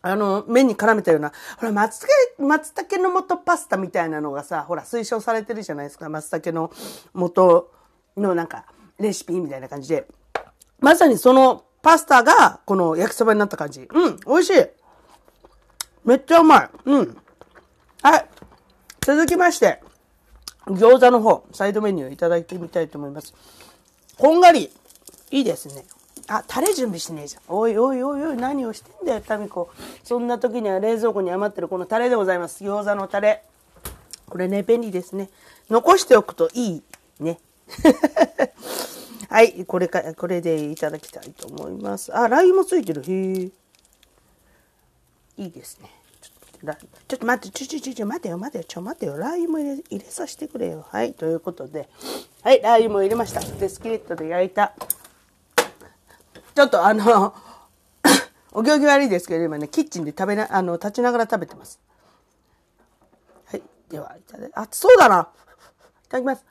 [0.00, 2.06] あの、麺に絡めたような、ほら、松
[2.38, 6.08] 茸、松茸の素パスタみたいなのがさ、ほら、推奨されてるじゃないですか。
[6.08, 6.70] 松茸の
[7.12, 7.68] 素
[8.16, 8.64] のなんか、
[9.00, 10.06] レシピみたいな感じで。
[10.78, 13.88] まさにそのパスタが、この焼きそばになった感じ。
[13.92, 14.66] うん、美味しい。
[16.04, 16.70] めっちゃうまい。
[16.84, 17.16] うん。
[18.02, 18.26] はい。
[19.00, 19.82] 続きまして、
[20.66, 23.34] 餃子の方、サイドメニューいただいてみたいと思います。
[24.16, 24.70] こんがり、
[25.32, 25.84] いいですね。
[26.30, 27.42] あ、タレ準備してねえじゃん。
[27.48, 29.68] おいおいおいおい、何をしてんだよ、タミコ。
[30.04, 32.62] そんな時には冷蔵庫に余ってるこのタレでございます。
[32.62, 33.42] 餃子のタレ。
[34.28, 35.28] これね、便利ですね。
[35.68, 36.82] 残しておくといい。
[37.18, 37.40] ね。
[39.28, 42.14] はい、これか、これでいただきたいと思います。
[42.16, 43.02] あ、ラー油もついてる。
[43.02, 43.50] へえ。
[45.36, 45.90] いいですね。
[47.08, 49.16] ちょっと待って、ちょちょちょちょ、待てよ、待てよ、ちょ、待てよ。
[49.16, 50.86] ラー油も入れ入れさせてくれよ。
[50.88, 51.88] はい、ということで。
[52.42, 53.40] はい、ラー油も入れました。
[53.40, 54.74] で、スキレットで焼いた
[56.54, 57.34] ちょっとあの、
[58.52, 61.80] お行儀悪いですけど、今ね、キッチンで食べな、あの、立ちながら食べてます。
[63.46, 63.62] はい。
[63.88, 65.28] では、いただ熱そうだな。
[66.04, 66.44] いただきます。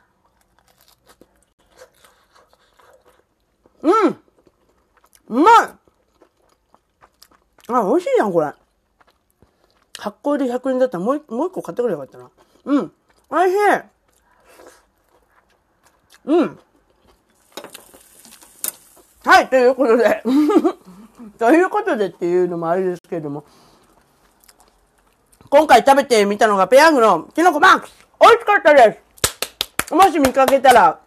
[3.82, 4.22] うん
[5.30, 5.70] うまい
[7.70, 8.54] あ、美味しいじゃん、これ。
[10.00, 12.32] 発酵で100円だったらもうもう一個買ってくればよかったな。
[12.66, 12.92] うん。
[13.30, 13.58] おいしい
[16.26, 16.60] うん。
[19.30, 20.24] はい、ということで。
[21.38, 23.44] ということでっていうのもあれですけれども。
[25.52, 29.02] 今回食べてみたのがペヤングのキノコマークス美味しかったで
[29.88, 31.00] すもし見かけたら、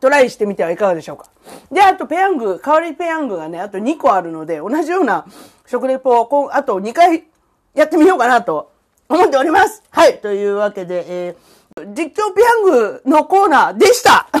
[0.00, 1.30] トライしてみてはいかがでしょうか。
[1.72, 5.24] で、あとペヤング、代わりペヤングがね、あと2個あるので、同じような
[5.66, 7.24] 食レポを、あと2回
[7.72, 8.70] やってみようかなと
[9.08, 9.82] 思っております。
[9.88, 10.18] はい。
[10.18, 14.39] というわけで、えー、実況ペヤングのコーナーでした。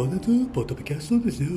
[0.00, 1.50] コーナーポッドキャストですよ。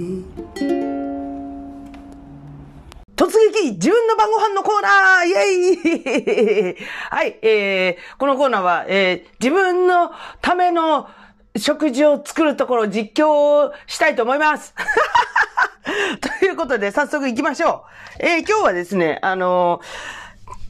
[3.15, 6.77] 突撃自分の晩ご飯のコーナーイェイ
[7.09, 11.07] はい、えー、このコーナーは、えー、自分のための
[11.55, 14.75] 食事を作るところ実況をしたいと思います。
[16.19, 17.85] ということで、早速行きましょ
[18.19, 18.25] う。
[18.25, 19.79] えー、今日はですね、あの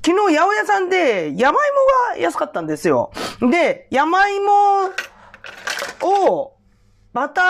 [0.04, 1.58] ー、昨日八百屋さんで山芋
[2.12, 3.12] が安かったんですよ。
[3.42, 4.92] で、山芋
[6.02, 6.53] を
[7.14, 7.42] バタ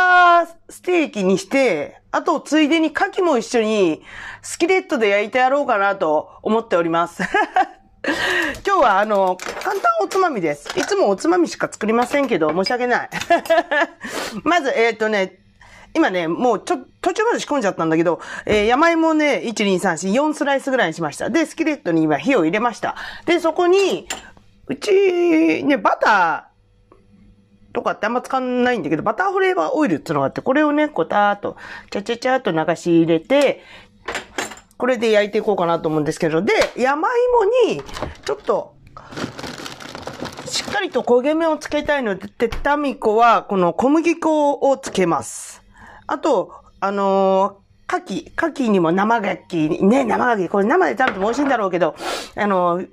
[0.45, 4.01] ーステーキにして、あとついでに牡蠣も一緒に
[4.41, 7.23] スキレットで焼いてやろうかなと思っております。
[8.67, 10.67] 今日はあの、簡単おつまみです。
[10.77, 13.09] いつもおつまみしか作りませんけど、申し訳ない。
[14.43, 15.39] まず、えっ、ー、とね、
[15.93, 21.29] 今ね、もうちょ、途中まで仕込んじゃったんだけど、えー、山芋ね、1、2、3、4、4スライスぐらいにしました。
[21.29, 22.95] で、スキレットに今火を入れました。
[23.25, 24.09] で、そこに、
[24.67, 26.52] うち、ね、バター、
[27.73, 31.57] とかってあんま使わないんだけど、バターフレーバーオイルっていうのがあって、これをね、こうたーっと、
[31.89, 33.61] ちゃちゃちゃっと流し入れて、
[34.77, 37.09] これで焼いていこうかなと思うんですけど、で、山
[37.65, 37.81] 芋に、
[38.25, 38.75] ちょっと、
[40.45, 45.63] しっかりと焦げ目をつけたいので、てったみこは、この小麦粉をつけます。
[46.05, 51.95] あと、あのー、牡蠣、牡蠣にも生牡蠣、ね、生牡蠣、これ生で食べても美味しいんだろうけど、
[52.35, 52.83] あの、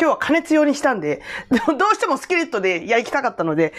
[0.00, 1.56] 今日は加熱用にしたんで、 ど
[1.92, 3.74] うしてもスキレットで焼きたかったので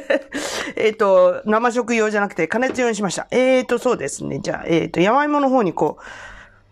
[0.76, 3.26] えっと、生食用じゃなくて加熱用にしました。
[3.30, 4.40] えっ、ー、と、そうですね。
[4.40, 6.02] じゃあ、えっ、ー、と、山芋の方にこう、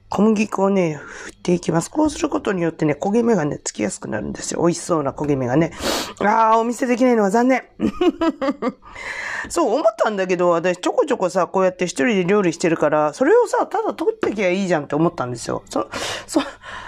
[0.09, 1.91] 小麦粉をね、振っていきます。
[1.91, 4.61] こうすることによってね、焦げ目がね、つきやすくなるんですよ。
[4.61, 5.73] 美味しそうな焦げ目がね。
[6.21, 7.65] ああ、お見せできないのは残念。
[9.49, 15.63] そう思ったんだけど、私ちょこちょこさ、こうやって一人で料理してるから、それをさ、ただ取ってきゃいいじゃんって思ったんですよ。
[15.69, 15.89] そ、
[16.27, 16.41] そ、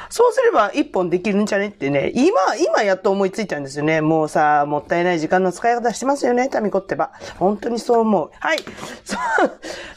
[0.08, 4.00] そうすれば一本できるんじゃねってね、今、今やっと思いついたんですよね。
[4.00, 7.10] もうさ、もったいない時間の使い方してますよね、タミコってば。
[7.38, 8.30] 本当にそう思う。
[8.38, 8.58] はい。
[9.04, 9.16] そ、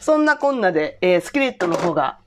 [0.00, 2.18] そんなこんなで、えー、スキレットの方が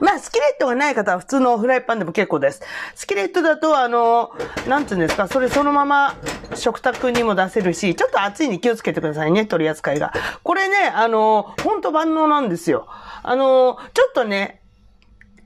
[0.00, 2.62] まあ、スキレットがない方は普通のフライパンでも結構です。
[2.94, 4.32] スキレットだと、あの、
[4.68, 6.14] なんつうんですか、それそのまま
[6.54, 10.12] 食卓にも出せるし、ちょっと熱いに気をつけてくださいね、取り扱いが。
[10.42, 12.86] これね、あの、ほんと万能なんですよ。
[13.22, 14.60] あの、ちょっとね、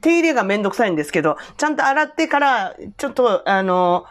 [0.01, 4.07] 手入れがめんどくさいんですけど、ちゃんと洗ってから、ちょっと、あの、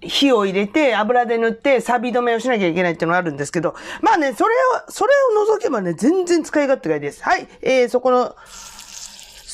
[0.00, 7.22] 火を入れて油で塗って錆止めをしなきゃいけないっていうのがあるんですけど、まあね、それを、それを除けばね、全然使い勝手がいいです。
[7.22, 8.36] はい、えー、そこの、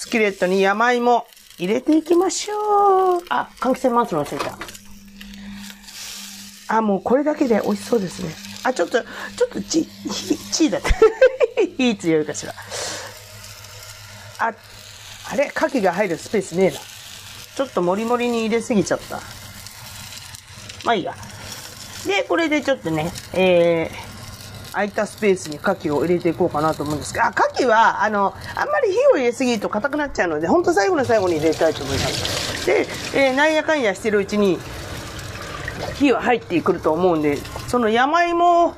[0.02, 3.22] スキレットに山芋入れていきましょう。
[3.28, 4.58] あ、換気扇回すの忘れた。
[6.76, 8.34] あ、もうこれだけで美味しそうですね。
[8.64, 10.90] あ、ちょっと、ちょっとち、チーだって。
[11.78, 12.52] 火強いかしら。
[14.40, 14.52] あ、
[15.30, 15.52] あれ？
[15.54, 16.80] 牡蠣が入るスペースねえな。
[17.54, 19.20] ちょっともりもりに入れすぎちゃった。
[20.82, 21.14] まあいいや。
[22.08, 24.11] で、これでちょっとね、えー、
[24.72, 32.66] 空いたスペースに牡蠣を入れていこうかなと思うんですが、牡蠣は、あの、あんまり火を入れすぎると硬くなっちゃうので、ほんと最後の最後に入れたいと思います。
[32.66, 34.58] で、えー、なんやかんやしてるうちに、
[35.94, 38.74] 火は入ってくると思うんで、その山芋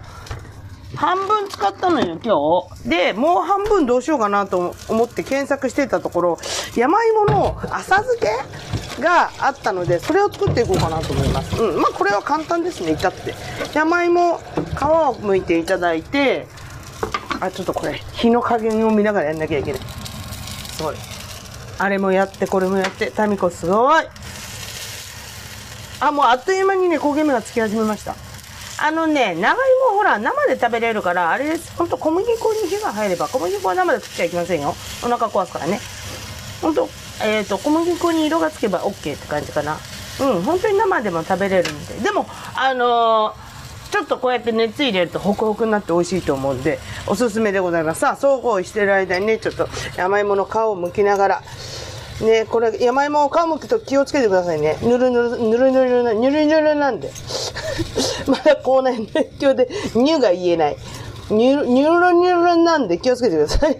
[0.96, 2.88] 半分使ったのよ、今日。
[2.88, 6.38] で、もう半分どうしようかなと思って検索してたところ、
[6.76, 8.28] 山芋の浅漬け
[9.00, 11.61] があったので、それを作っていこうかなと思います。
[11.61, 11.80] うん。
[11.80, 13.35] まあ、これは簡単ですね、至って。
[13.72, 14.42] 山芋、皮を
[15.14, 16.46] 剥いていただいて、
[17.40, 19.80] あ、ちょっとこれ、火の加減を見ながらやんなきゃいけない。
[20.72, 20.96] すごい。
[21.78, 24.04] あれもやって、これもやって、タミコすごい。
[26.00, 28.14] あ、もうあっという間にね、焦げ目がつき始めました。
[28.76, 31.72] あのね、長芋ほら、生で食べれるから、あれです。
[31.76, 34.74] ほんと小麦粉に火が入れば、小麦粉は生で食っちゃいけませんよ。
[35.02, 35.80] お腹壊すからね。
[36.61, 36.88] ほんと、
[37.22, 39.79] えっ、ー、と、小麦粉に色がつけば OK って感じかな。
[40.20, 41.94] うん、本当に生でも食べれるんで。
[41.94, 43.44] でも、あのー
[43.94, 48.00] ちょっとこうやって熱入れるとホクホクになって美味しいと思うんで、おすすめでございます。
[48.00, 51.42] さあ、そうこうしてる間にね、ちょっと山芋の皮を剥きながら、
[52.20, 54.79] ね、これ、山芋を皮むくと気をつけてくださいね。
[54.83, 57.12] ぬるぬる、ぬるぬる、ぬるぬるなんで。
[58.27, 60.77] まだ口内の影響で、乳が言えない。
[61.31, 63.79] ニュル、ニュルニュルなんで気をつけてください。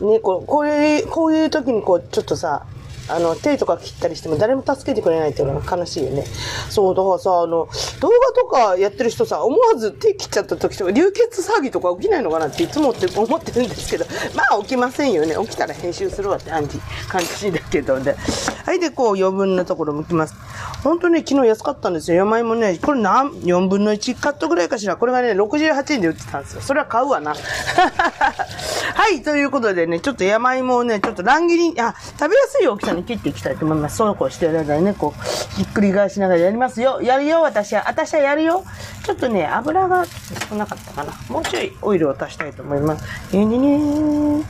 [0.00, 2.66] ね、こう、こういう、こういう時にこう、ちょっとさ、
[3.08, 6.24] あの、手とか切ったりしても誰も助けてくれないっていうのが悲しいよね。
[6.70, 7.68] そう、だからさ、あの、
[8.00, 15.36] 動画とかやってる人さ、思わず手切っちゃった時とか、流血騒ぎとか起きないのかなっていつもって思ってるんですけど、まあ起きませんよね。
[15.42, 16.78] 起きたら編集するわって感じ、
[17.08, 18.16] 感じだけどね。
[18.64, 20.34] はい、で、こう余分なところ向きます。
[20.82, 22.16] 本当に昨日安かったんですよ。
[22.18, 24.96] 山芋ね、これ何、4分の1カットぐらいかしら。
[24.96, 26.62] これがね、68円で売ってたんですよ。
[26.62, 27.34] それは買うわな。
[28.94, 33.96] はい、ということでね、ちょっと山芋をね、ちょっと乱切り、あ、食べやすい大きさに切っていきたいと思います。
[33.96, 37.02] そうこうしてる間にね、こう、ひっくり返しながらやりますよ。
[37.02, 37.88] やるよ、私は。
[37.88, 38.64] 私はやるよ。
[39.04, 40.06] ちょっとね、油が
[40.48, 41.12] 少なかったかな。
[41.28, 43.36] もうちょいオイルを足したいと思います。
[43.36, 44.44] えにね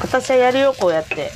[0.00, 1.14] 私はやるよ、こうやって。
[1.14, 1.32] で、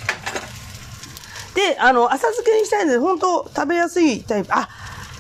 [1.81, 4.55] あの、浅漬けにしたいので、本当食べやすいタイプ。
[4.55, 4.69] あ、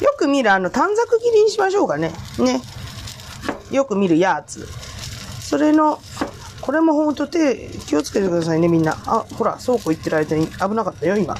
[0.00, 2.12] よく見る、あの、短冊切りにしましょうかね。
[2.38, 2.62] ね。
[3.72, 4.68] よく見るやつ。
[5.40, 5.98] それの、
[6.68, 8.92] これも本当手、気をつけてくださいね、みんな。
[9.06, 11.34] あ、ほら、倉庫行ってる間に危なかったよ、今。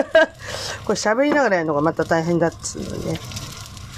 [0.86, 3.20] これ喋りながらやるのがまた大変だっつうのね。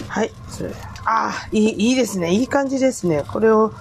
[0.09, 0.75] はい、それ。
[1.05, 2.33] あ、いい、いいですね。
[2.33, 3.23] いい感じですね。
[3.33, 3.73] これを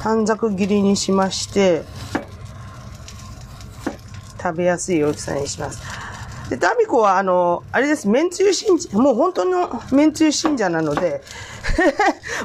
[0.00, 1.84] 短冊切りにしまして、
[4.42, 5.82] 食べやすい大きさにします。
[6.48, 11.20] で、ダミコは、あの、あれです、めんつゆ信者、もう本当のめんつゆ信者なので、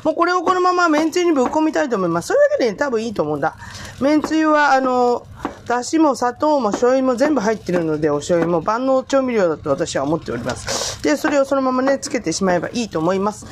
[0.03, 2.27] もうこれをこのままめんつゆにぶっ込みたいと思います。
[2.27, 3.55] それだけで、ね、多分いいと思うんだ。
[4.01, 5.25] めんつゆは、あの、
[5.65, 11.01] だしも砂糖も醤油も全部入ってるので、お醤油も万能調味料だと私は思っております。
[11.03, 13.45] で、それをそのままね、つけてしまえばいいと思います。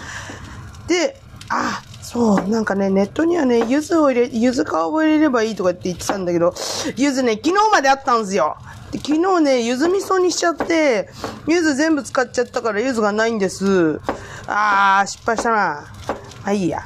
[0.87, 1.19] で、
[1.49, 6.53] あ、そう、なんかね、ネットにはね、柚子を入れ、柚子皮を入れればいいとかって言ってたんだけど、
[6.97, 8.57] 柚子ね、昨日まであったんですよ。
[8.91, 11.09] で昨日ね、柚子味噌にしちゃって、
[11.47, 14.01] 柚子全部使っちゃったから柚子がないんです。
[14.47, 15.55] あー、失敗したな。
[15.55, 16.81] まあいいや。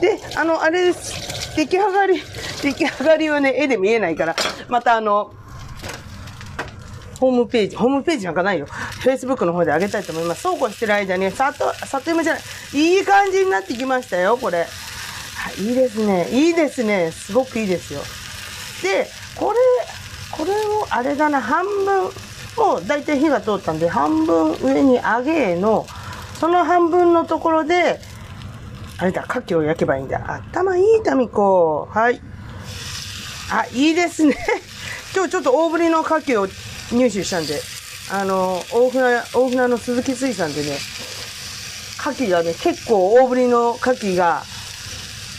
[0.00, 1.56] で、あの、あれです。
[1.56, 2.22] 出来上がり、
[2.62, 4.36] 出来上がりはね、絵で見えないから、
[4.68, 5.32] またあの、
[7.18, 8.66] ホームページ、ホームページなんかないよ。
[9.02, 10.42] Facebook の方で上げたいと思います。
[10.42, 12.42] そうこうしてる間に、さと、里芋じゃない。
[12.74, 14.66] いい感じになってきましたよ、これ。
[15.58, 16.28] いいですね。
[16.30, 17.10] いいですね。
[17.10, 18.00] すごくいいですよ。
[18.82, 19.58] で、これ、
[20.30, 22.04] これを、あれだな、半分、
[22.56, 25.86] もう大体火が通ったんで、半分上に揚げの、
[26.38, 28.00] その半分のところで、
[28.98, 30.42] あれだ、牡蠣を焼けばいいんだ。
[30.52, 31.88] 頭いい、タミコ。
[31.90, 32.20] はい。
[33.50, 34.36] あ、いいですね。
[35.16, 36.46] 今日ちょっと大ぶりの牡蠣を
[36.92, 37.60] 入手したんで、
[38.12, 40.78] あの、大船、大船の鈴木水産でね、
[41.98, 44.42] 牡蠣がね、結構大ぶりの牡蠣が、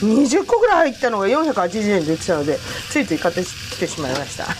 [0.01, 2.57] 20個ぐらい入ったのが480円で売ってたので、
[2.89, 3.43] ついつい買って
[3.81, 4.45] きてしまいました。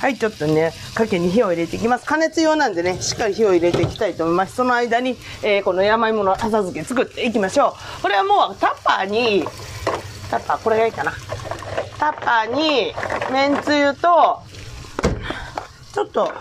[0.00, 2.06] はい、ちょっとね、牡蠣に火を入れていきます。
[2.06, 4.54] 加熱用なんでね、しっかり火を入れていきたいと思います。
[4.54, 8.02] その間に、えーこの山芋の浅漬け作っていきましょう。
[8.02, 9.44] これはもうタッパーに、
[10.30, 11.12] タッパー、これがいいかな。
[11.98, 12.94] タッパーに、
[13.32, 14.40] めんつゆと、
[15.92, 16.32] ちょっと、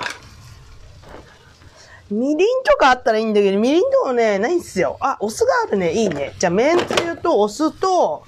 [2.12, 4.98] みりんとかあったらいいんだけど、みりんとかね、ないんすよ。
[5.00, 5.94] あ、お酢があるね。
[5.94, 6.36] いいね。
[6.38, 8.24] じゃあ、めんつゆとお酢と、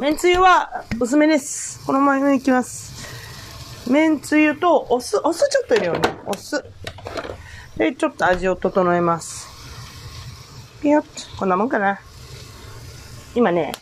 [0.00, 1.84] めんつゆは薄めです。
[1.84, 3.86] このままいきます。
[3.90, 6.00] めんつゆとお酢、お酢ちょっと入れようね。
[6.24, 6.64] お酢。
[7.76, 9.46] で、ちょっと味を整えます。
[10.80, 11.36] ピヨッと。
[11.36, 12.00] こんなもんかな。
[13.34, 13.72] 今ね、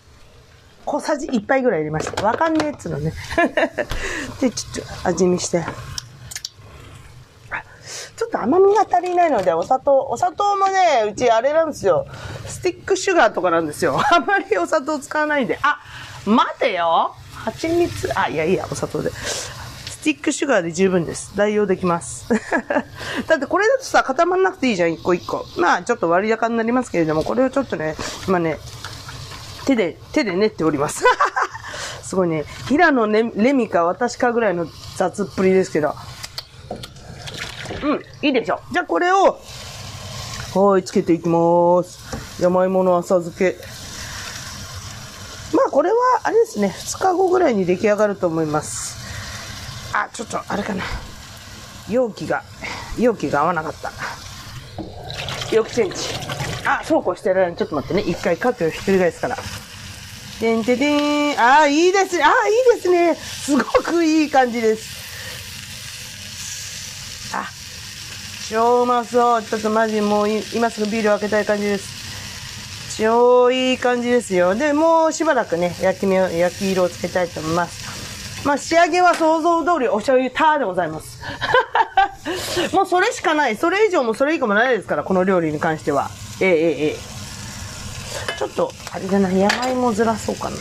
[0.85, 2.27] 小さじ1杯ぐらい入れました。
[2.27, 3.13] わかんねえっつうのね。
[4.41, 5.65] で、ちょっと味見して。
[8.17, 12.07] ちょっと甘みが足りないので、お砂糖、お砂糖もね、うちあれなんですよ。
[12.45, 13.97] スティックシュガーとかなんですよ。
[14.11, 15.57] あまりお砂糖使わないんで。
[15.63, 15.79] あ、
[16.29, 19.11] 待てよ蜂蜜、あ、いやいや、お砂糖で。
[19.11, 21.33] スティックシュガーで十分です。
[21.37, 22.29] 代用できます。
[23.27, 25.47] だってこれだとさ、固まんなくていいじゃん、一個一個。
[25.57, 28.59] まあ、ちょっと割高になりますけれども、これをちょっとね、今ね、
[29.65, 31.05] 手で、手で練っております。
[32.03, 35.95] すごいね、平野レレミか私かぐらいの雑っぷりですけど。
[37.83, 38.61] うん、いいでしょ。
[38.73, 39.41] じゃあこれを、
[40.55, 41.99] はい、つけていきます。
[42.41, 43.57] 山芋の浅漬け。
[45.69, 48.97] あこれは、あれですね、2日後ぐらいに出来上がると思います。
[49.95, 50.83] あ、ちょっと、あれかな。
[51.91, 52.43] 容器が、
[52.99, 53.93] 容器が合わなかった。
[55.55, 55.97] 容器チェンジ。
[56.67, 58.03] あ、そうこうしてる間にちょっと待ってね。
[58.03, 59.37] 一回カッをひっくり返すから。
[60.41, 61.41] でんてでん。
[61.41, 62.25] あ、いいですね。
[62.25, 63.15] あ、いいですね。
[63.15, 64.99] すごくいい感じです。
[67.37, 67.47] あ、
[68.51, 69.43] 超うまそう。
[69.43, 71.98] ちょっとマジもう今すぐビールを開けたい感じです。
[72.99, 74.57] 超いい感じですよ。
[74.57, 78.45] で、もうしばらくね、焼き目を、焼き色をつけたいと思います。
[78.45, 81.23] まあ、仕上げは想像通りお醤油ターでございます。
[82.75, 83.57] もうそれしかない。
[83.57, 86.11] それ以上もそれ以下もないですから、この料理に関しては。
[86.41, 86.97] ええええ。
[88.37, 90.57] ちょっと、あれだない、山芋ずらそうかな。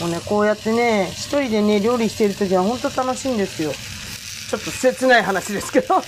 [0.00, 3.72] もうね、こうやってね、一人でね、料理してる時は本当楽しいんですよ。
[3.72, 6.02] ちょっと切ない話ですけど。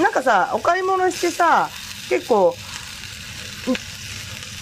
[0.00, 1.70] なんかさ、お買い物してさ、
[2.10, 2.54] 結構、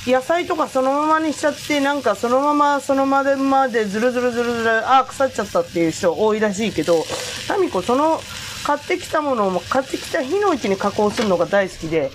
[0.06, 7.04] 野菜とかそのままにしちゃって、なんかそのまま、そのままでずるずるずるずる、ああ、腐っちゃったっていう人多いらしいけど、
[7.48, 8.20] タミコその、
[8.64, 12.10] 買ってきたものを買ってきた日のうちに加工するのが大好きで、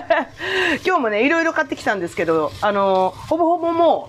[0.84, 4.08] 今日もね、いろいろ買ってきたんですけど、あの、ほぼほぼも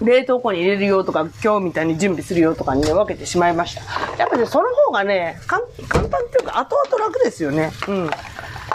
[0.00, 3.82] う、冷凍庫に入れるよとか、今日みたいに準備するよとかにね、分けてしまいました。
[4.18, 7.72] やっぱね、その方がね、簡単っていうか、後々楽ですよね。
[7.88, 8.06] うん。
[8.06, 8.10] っ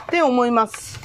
[0.10, 0.99] て思います。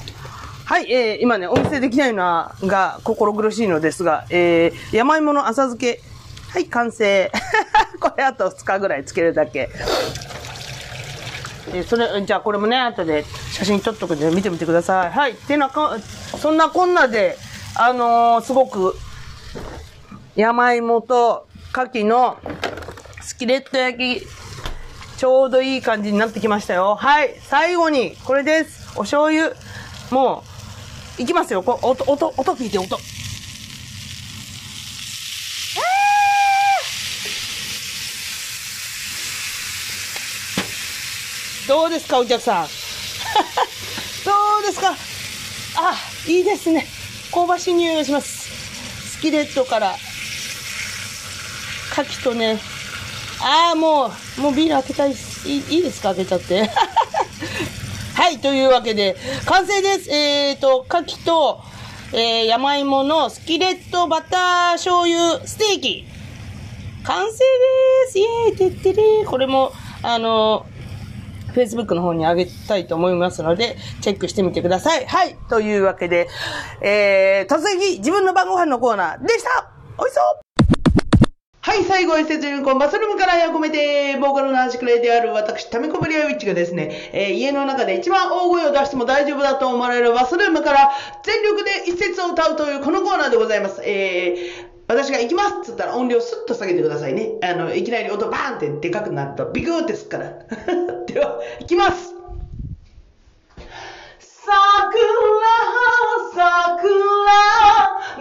[0.65, 6.01] はい、えー、今ね、お見せできないのが心苦しいのですが、えー、山芋の浅漬け。
[6.49, 7.31] はい、完成。
[8.01, 9.69] これあと2日ぐらいつけるだけ。
[11.71, 15.11] えー、それ、じゃあこれもね、後で写真撮っとくんで見てみてください。
[15.11, 15.33] はい。
[15.33, 15.97] ってなか、
[16.41, 17.37] そんなこんなで、
[17.75, 18.97] あのー、すごく、
[20.35, 22.37] 山芋と牡蠣の
[23.21, 24.27] スキレット焼き、
[25.17, 26.95] ちょうどいい感じになってきましたよ。
[26.95, 27.35] はい。
[27.43, 28.93] 最後に、これです。
[28.95, 29.53] お醤油。
[30.09, 30.54] もう、
[31.17, 31.63] いきますよ。
[31.63, 32.97] こう音、音、音聞いて、音。
[41.67, 42.67] どうですか、お客さん？
[44.23, 44.95] どうですか？
[45.77, 45.95] あ、
[46.27, 46.87] いいですね。
[47.33, 48.49] 香ばしい匂いがします。
[49.17, 49.95] スキレットから、
[51.91, 52.59] 牡蠣とね、
[53.41, 55.47] ああ、もう、もうビール開けたいです。
[55.47, 56.13] いいいいですか？
[56.13, 56.69] 開けちゃって。
[58.15, 60.09] はい、というわけで、完成です。
[60.09, 61.61] えっ、ー、と、牡蠣と、
[62.13, 66.07] えー、山芋のスキレットバター醤油ステーキ。
[67.03, 67.43] 完成で
[68.09, 70.65] すイェーイてってれこれも、あの、
[71.53, 75.05] Facebook の方に上げたいと思いますので、チェックしてみてください。
[75.05, 75.35] はい。
[75.49, 76.29] というわけで、
[76.81, 80.44] えー、突撃自分の晩ご飯のコーナーでしたおいしそう
[81.65, 90.91] はい、最後は説明コンバスルームから愛を込めて、ボーカルの端くれである私、タミコブリアウィッチがですね、えー、家の中で一番大声を出しても大丈夫だと思われるバスルームから
[91.23, 93.81] 全力で一節を歌うというこのコーナーでございます。
[93.83, 97.31] えー、私が行きますっつったら音量スッと下げてくださいね。
[97.41, 100.33] あの、いきなり音バーンってでかくなるとビクーってすっから。
[101.11, 102.13] では、行きます
[104.19, 104.53] 桜、
[106.35, 106.85] 桜、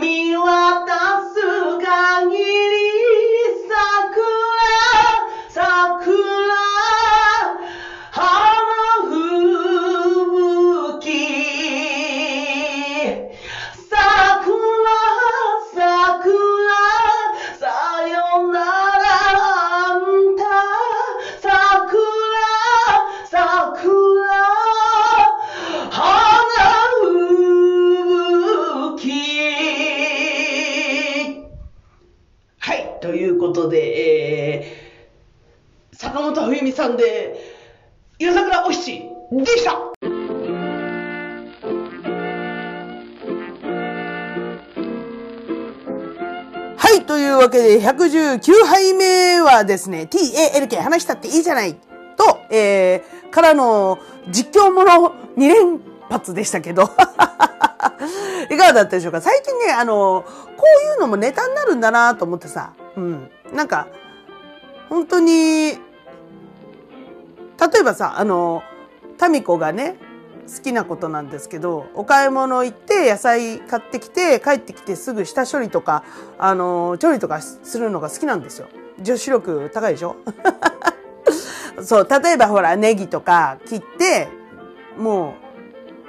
[0.01, 0.95] 見渡
[1.29, 1.43] す
[1.79, 2.94] 限り
[6.05, 6.74] さ
[47.79, 51.75] 119杯目はですね、TALK 話したっていいじゃない。
[52.17, 53.99] と、えー、からの
[54.31, 56.83] 実況もの2連発でしたけど、
[58.51, 59.21] いかがだったでしょうか？
[59.21, 60.25] 最近ね、あの、
[60.57, 63.31] こういうのもネタになるんだなと思ってさ、うん。
[63.53, 63.89] なんか、
[64.89, 65.79] 本当に、例
[67.81, 68.63] えばさ、あの、
[69.19, 69.97] タミコがね、
[70.47, 76.05] 好きなことなんですけど、お買い物行って野菜買ってきて、帰ってきてすぐ下処理とか、
[76.39, 78.69] あの、調理とかするのが好きなんですよ。
[79.01, 80.17] 女子力高いでしょ？
[81.83, 84.29] そう、例えばほら、ネギとか切って、
[84.99, 85.35] も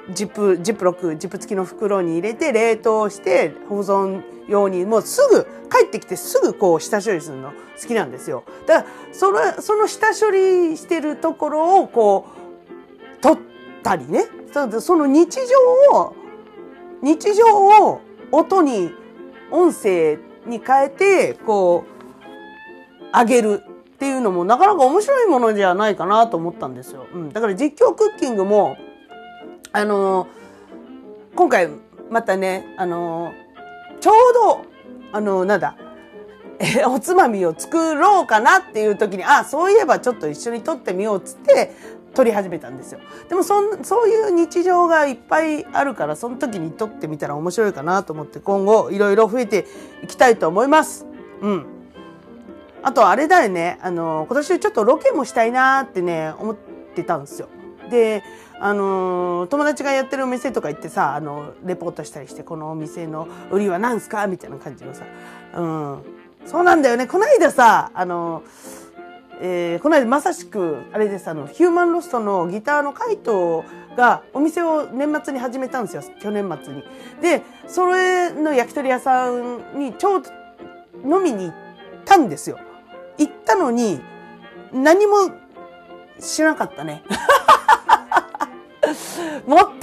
[0.08, 8.44] う、ジップ、ジップロック、ジップ付きの袋に入れて冷凍して保存用に、もうすぐ、帰ってきてすぐこう下処理するの好きなんですよ。
[8.66, 12.26] だから、その、その下処理してるところをこ
[13.18, 13.55] う、撮って
[13.86, 14.24] たりね。
[14.80, 15.38] その日
[15.92, 16.16] 常を、
[17.02, 17.44] 日常
[17.84, 18.00] を
[18.32, 18.90] 音に、
[19.52, 23.62] 音声に変えて、こう、上げる
[23.94, 27.06] っていうのもなかなか面白いものじゃないかなと思ったんですよ。
[27.14, 27.32] うん。
[27.32, 28.76] だから実況クッキングも、
[29.72, 30.26] あの
[31.36, 31.68] 今回
[32.10, 33.32] またね、あの
[34.00, 34.64] ちょうど、
[35.12, 35.76] あの、なんだ、
[36.58, 41.72] え おつまみを作ろうかなっていう時に、あ、そういえばちょっと一緒に撮ってみようっつって
[42.16, 43.00] 撮り始めたんですよ。
[43.28, 49.66] でもそん、そういう日常がいっぱいあるから、その時に撮ってみたら面白いかなと思って今後いろいろ増えて
[50.02, 51.06] いきたいと思います。
[51.42, 51.66] うん。
[52.82, 56.56] あとあれだよね、あの、今年ちょっとロケもしたいなってね、思っ
[56.94, 57.48] てたんですよ。
[57.90, 58.22] で、
[58.58, 65.04] あの、友達がやってるお店とか行ってさ、あの、レポートしたりして、このお店の売りは何すかみたいな感じのさ、
[65.54, 65.98] うん。
[66.46, 67.06] そうなんだよね。
[67.06, 68.42] この間さ、あの、
[69.40, 73.64] えー、この間まさしく、あれです、あの、ヒューマンロストのギターのカイト
[73.96, 76.02] がお店を年末に始めたんですよ。
[76.20, 76.82] 去年末に。
[77.20, 80.30] で、それの焼き鳥屋さんにちょうど
[81.04, 81.54] 飲みに行っ
[82.04, 82.58] たんですよ。
[83.18, 84.00] 行ったのに、
[84.72, 85.30] 何も
[86.18, 87.02] しなかったね。
[89.46, 89.76] もったいね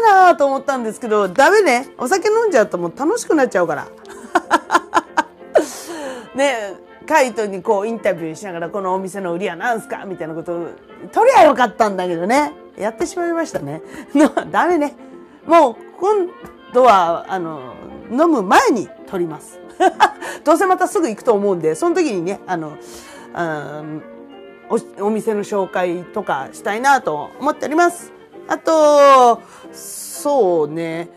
[0.00, 1.88] えなーと思ったんですけど、ダメね。
[1.98, 3.86] お酒飲んじゃうともう楽しくなっちゃうから。
[6.34, 10.68] ねカイトにこうインタビューしながらこのお店の売りは何すかみたいなことを
[11.12, 12.52] 取りゃよかったんだけどね。
[12.76, 13.80] やってしまいましたね。
[14.50, 14.94] ダメね。
[15.46, 16.28] もう今
[16.74, 17.74] 度は、あの、
[18.10, 19.58] 飲む前に取ります。
[20.44, 22.72] どうせまたすぐ行くと思うんで、その時にね、あの、
[23.34, 23.82] あ
[24.68, 28.12] おお店の紹介とかしたいなと思っております。
[28.48, 29.40] あと、
[29.72, 31.08] そうね、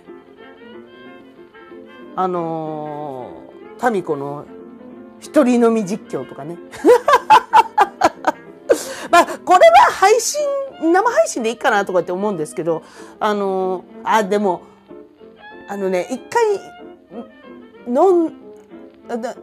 [2.16, 3.32] あの
[3.78, 4.46] タミコの
[5.20, 6.58] 一人飲み実況とかね。
[9.12, 10.40] まあ、これは配信、
[10.82, 12.84] 生配信でいいかなとかって思うんですけど、
[13.20, 14.62] あのあ、でも、
[15.68, 16.44] あのね、一回、
[17.88, 18.34] 飲ん、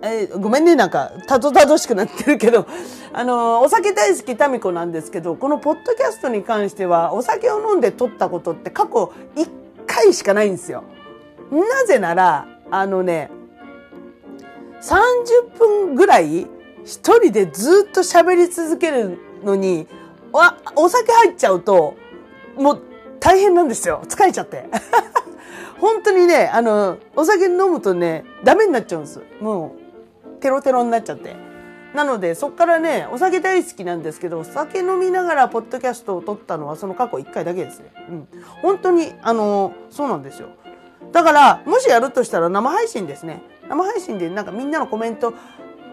[0.03, 2.67] えごめんね、なんか、たどたどしくなってるけど、
[3.13, 9.49] あの、お酒大好きタミコなんですけど、このポッドキャストに関しては、お酒を飲んで撮ったことって過去1
[9.87, 10.85] 回しかないんですよ。
[11.51, 13.31] なぜなら、あのね、
[14.87, 16.47] 30分ぐらい
[16.85, 19.89] 一人でずっと喋り続けるのに、
[20.77, 21.97] お酒入っちゃうと、
[22.57, 22.83] もう
[23.19, 24.03] 大変なんですよ。
[24.07, 24.67] 疲れちゃって。
[25.81, 29.21] 本当にね、あの、お酒飲むとね、ダメになっちゃうんです。
[29.41, 29.75] も
[30.25, 31.35] う、テロテロになっちゃって。
[31.93, 37.93] なので、そっからね、お酒大好きなんですけど、お酒飲みながらポッドキャストを撮ったのはその過去1回だけですね。
[38.09, 38.29] うん。
[38.63, 40.49] 本当に、あの、そうなんですよ。
[41.13, 43.43] だから、もしやるとしたら生配信ですね。
[43.69, 45.35] 生配信でなんかみんなのコメント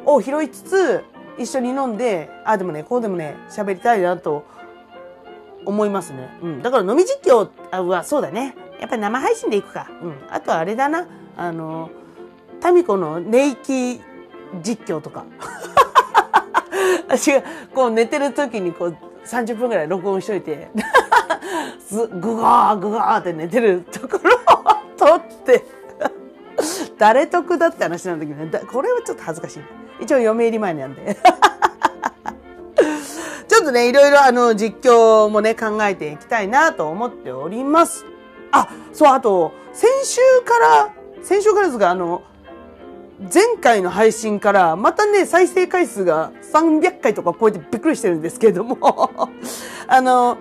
[0.06, 1.04] を拾いつつ、
[1.38, 4.46] 一緒に飲んで、あ、でもね、こうでもね、喋りたいなと
[5.66, 6.30] 思いますね。
[6.42, 6.62] うん。
[6.62, 7.50] だから飲み実況
[7.88, 8.56] はそうだね。
[8.80, 9.88] やっぱり生配信でいくか。
[10.02, 10.16] うん。
[10.30, 11.08] あとはあれだな。
[11.38, 11.90] あの、
[12.60, 14.02] タミコの寝息
[14.62, 15.26] 実況とか。
[17.08, 17.44] 私が
[17.74, 20.70] こう寝てる時にこう30分ぐらい録音しといて、
[21.92, 24.38] グガーグガーって寝てるところを
[24.98, 25.64] 撮って、
[26.98, 28.52] 誰得だって話なんだけどね。
[28.72, 29.60] これはちょっと恥ずかしい。
[30.02, 31.18] 一応嫁入り前なんで。
[33.48, 38.06] ちょっとね、いろいろあの実況もね、考えていきたいなと思っております。
[38.52, 40.90] あ、そう、あと、先週から、
[41.22, 42.24] 先週からですが、あの、
[43.34, 49.10] 前回の配信からまたね、再生回数が300回とか超えてびっくりしてるんですけれども
[49.88, 50.38] あの、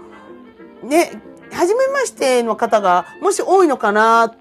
[0.83, 1.13] ね、
[1.53, 4.35] 初めましての方がもし多いのかな、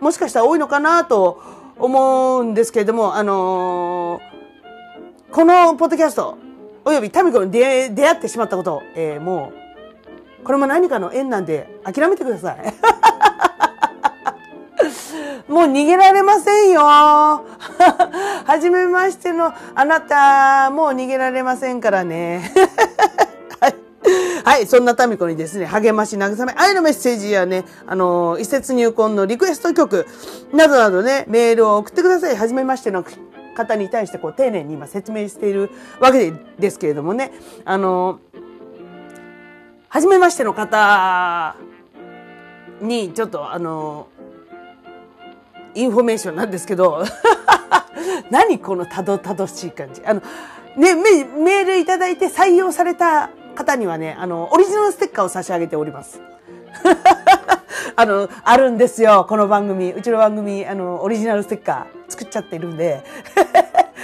[0.00, 1.42] もしかしたら多いのかなと
[1.78, 6.38] 思うんですけれども、あのー、このポッドキャスト、
[6.84, 9.52] およびタミコに出会ってしまったこと、えー、も
[10.40, 12.74] う、これも何かの縁なんで諦めてください。
[15.50, 16.82] もう逃げられませんよ。
[16.84, 17.44] は
[18.60, 22.52] じめましてのあなた、もう逃げられませんからね。
[24.44, 24.66] はい。
[24.66, 30.06] そんなタミコにですね、励まし、慰め、愛のメッセージやね、あの、一節入魂のリクエスト曲、
[30.52, 32.36] などなどね、メールを送ってください。
[32.36, 33.04] はじめましての
[33.56, 35.70] 方に対して、こう、丁寧に今説明している
[36.00, 37.32] わけですけれどもね、
[37.64, 38.20] あの、
[39.88, 41.56] はじめましての方
[42.80, 44.08] に、ちょっと、あの、
[45.74, 47.04] インフォメーションなんですけど、
[48.30, 50.02] 何このたどたどしい感じ。
[50.04, 50.22] あの、
[50.76, 56.20] ね、メールいただいて採用された方にはね、あの、オリジナルステッカーを差し上げております。
[57.96, 59.92] あの、あるんですよ、この番組。
[59.92, 63.02] うちの番組、あの、オリジナルステッカー作っちゃってるんで。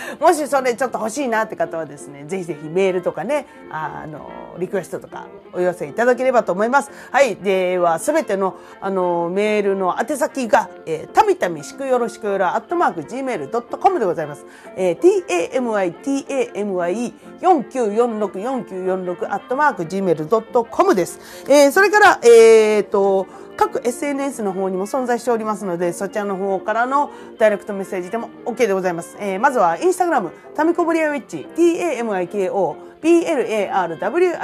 [0.21, 6.91] もしそれちょっと欲しいなって方はですね、ぜひぜひメールとかね、あの、リクエストとかお寄せいただければと思います。
[7.11, 7.37] はい。
[7.37, 14.47] では、すべての、あの、メールの宛先が、えー、たみたみしくよろしくよら、アットマーク、gmail.com でございます。
[14.77, 21.21] えー、tami, tami, 49464946、アットマーク、gmail.com です。
[21.49, 23.27] えー、それから、えー、と、
[23.57, 29.17] 各 SNS の方にも存在しておりますので、そちらの方からのダイレクトメッセージでも OK でございます。
[29.19, 34.35] えー、まずはインスタグラム、タミコブリアウィッチ、t-a-m-i-k-o、b-l-a-r-w-i-t-c-h、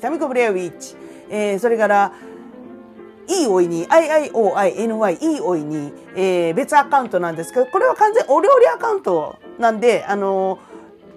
[0.00, 0.96] タミコブリアウィッチ。
[1.28, 2.12] えー、それから、
[3.28, 10.58] いいおいに、IIOINY、いいおいに、えー、別アカウントなんですけど、これは完全お料理アカウントなんで、あの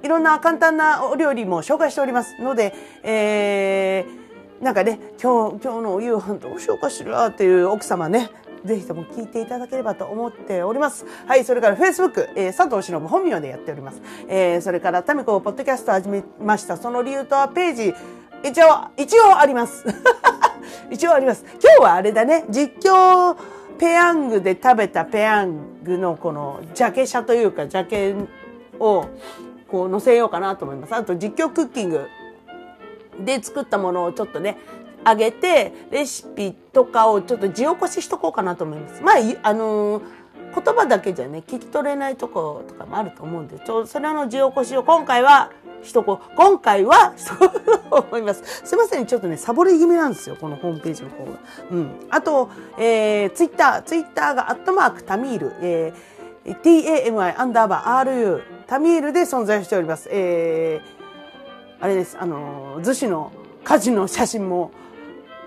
[0.01, 4.24] ー、いろんな簡単なお料理も紹介しておりますので、えー、
[4.61, 8.29] なんかね、今日、今日のお夕飯どうしようかしらっていう奥様ね、
[8.63, 11.05] ぜひとも聞いていただければと思っております。
[11.27, 14.01] はい、それから Facebook、えー、佐藤忍本名でやっております。
[14.27, 16.77] えー、それからタミコポッドキャスト始めました。
[16.77, 17.93] その理由とはページ、
[18.43, 19.85] 一応、一応あります。
[20.89, 21.45] 一応あります。
[21.61, 23.35] 今日はあれだね、実況、
[23.77, 28.15] ペヤングで食べたペヤングのこのジャケ写というかジャケ
[28.79, 29.05] を
[29.67, 30.95] こう載せようかなと思います。
[30.95, 32.07] あと実況クッキング
[33.23, 34.57] で作ったものをちょっとね、
[35.03, 39.01] あげて、レシピとかをちょっと字起こししとこうかなと思います。
[39.03, 40.03] まあ、あのー、
[40.55, 45.51] 言葉だけじゃね、聞き取れないとことかもあると思うんで、ちょそれの字起こしを今回は
[45.83, 46.35] しとこう。
[46.35, 48.61] 今回はしとこう思います。
[48.65, 51.31] すいません、ちょっとね、サボり気味なんですよ、このホームページの方が。
[51.71, 51.89] うん。
[52.09, 52.49] あと、
[52.79, 60.09] えー、ツイッター、ツイッターがアットマークタミール、えー、tami アンダーバー ru タミールで存在しております。
[60.11, 60.94] えー、
[61.85, 63.31] あれです、あの、逗子の
[63.63, 64.71] 火事の写真も、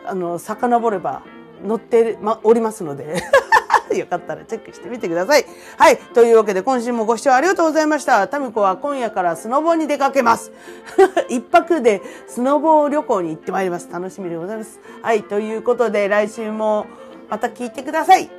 [0.07, 1.23] あの、遡れば
[1.67, 3.25] 載っておりますので
[3.99, 5.45] よかったらチェックしてみてください。
[5.77, 5.97] はい。
[5.97, 8.29] というわけで今週もご視聴ありがとうございました。
[8.29, 10.53] タミコは今夜からスノボに出かけます。
[11.29, 13.89] 一泊でスノボ旅行に行ってまいります。
[13.91, 14.79] 楽しみでございます。
[15.03, 15.25] はい。
[15.25, 16.87] ということで来週も
[17.29, 18.31] また聞いてください。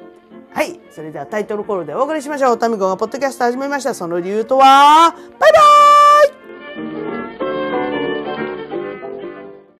[0.54, 0.80] はい。
[0.89, 2.58] それではタイトルコールでお別れしましょう。
[2.58, 3.93] タミコがポッドキャスト始めました。
[3.93, 4.64] その理由とは、
[5.38, 6.09] バイバーイ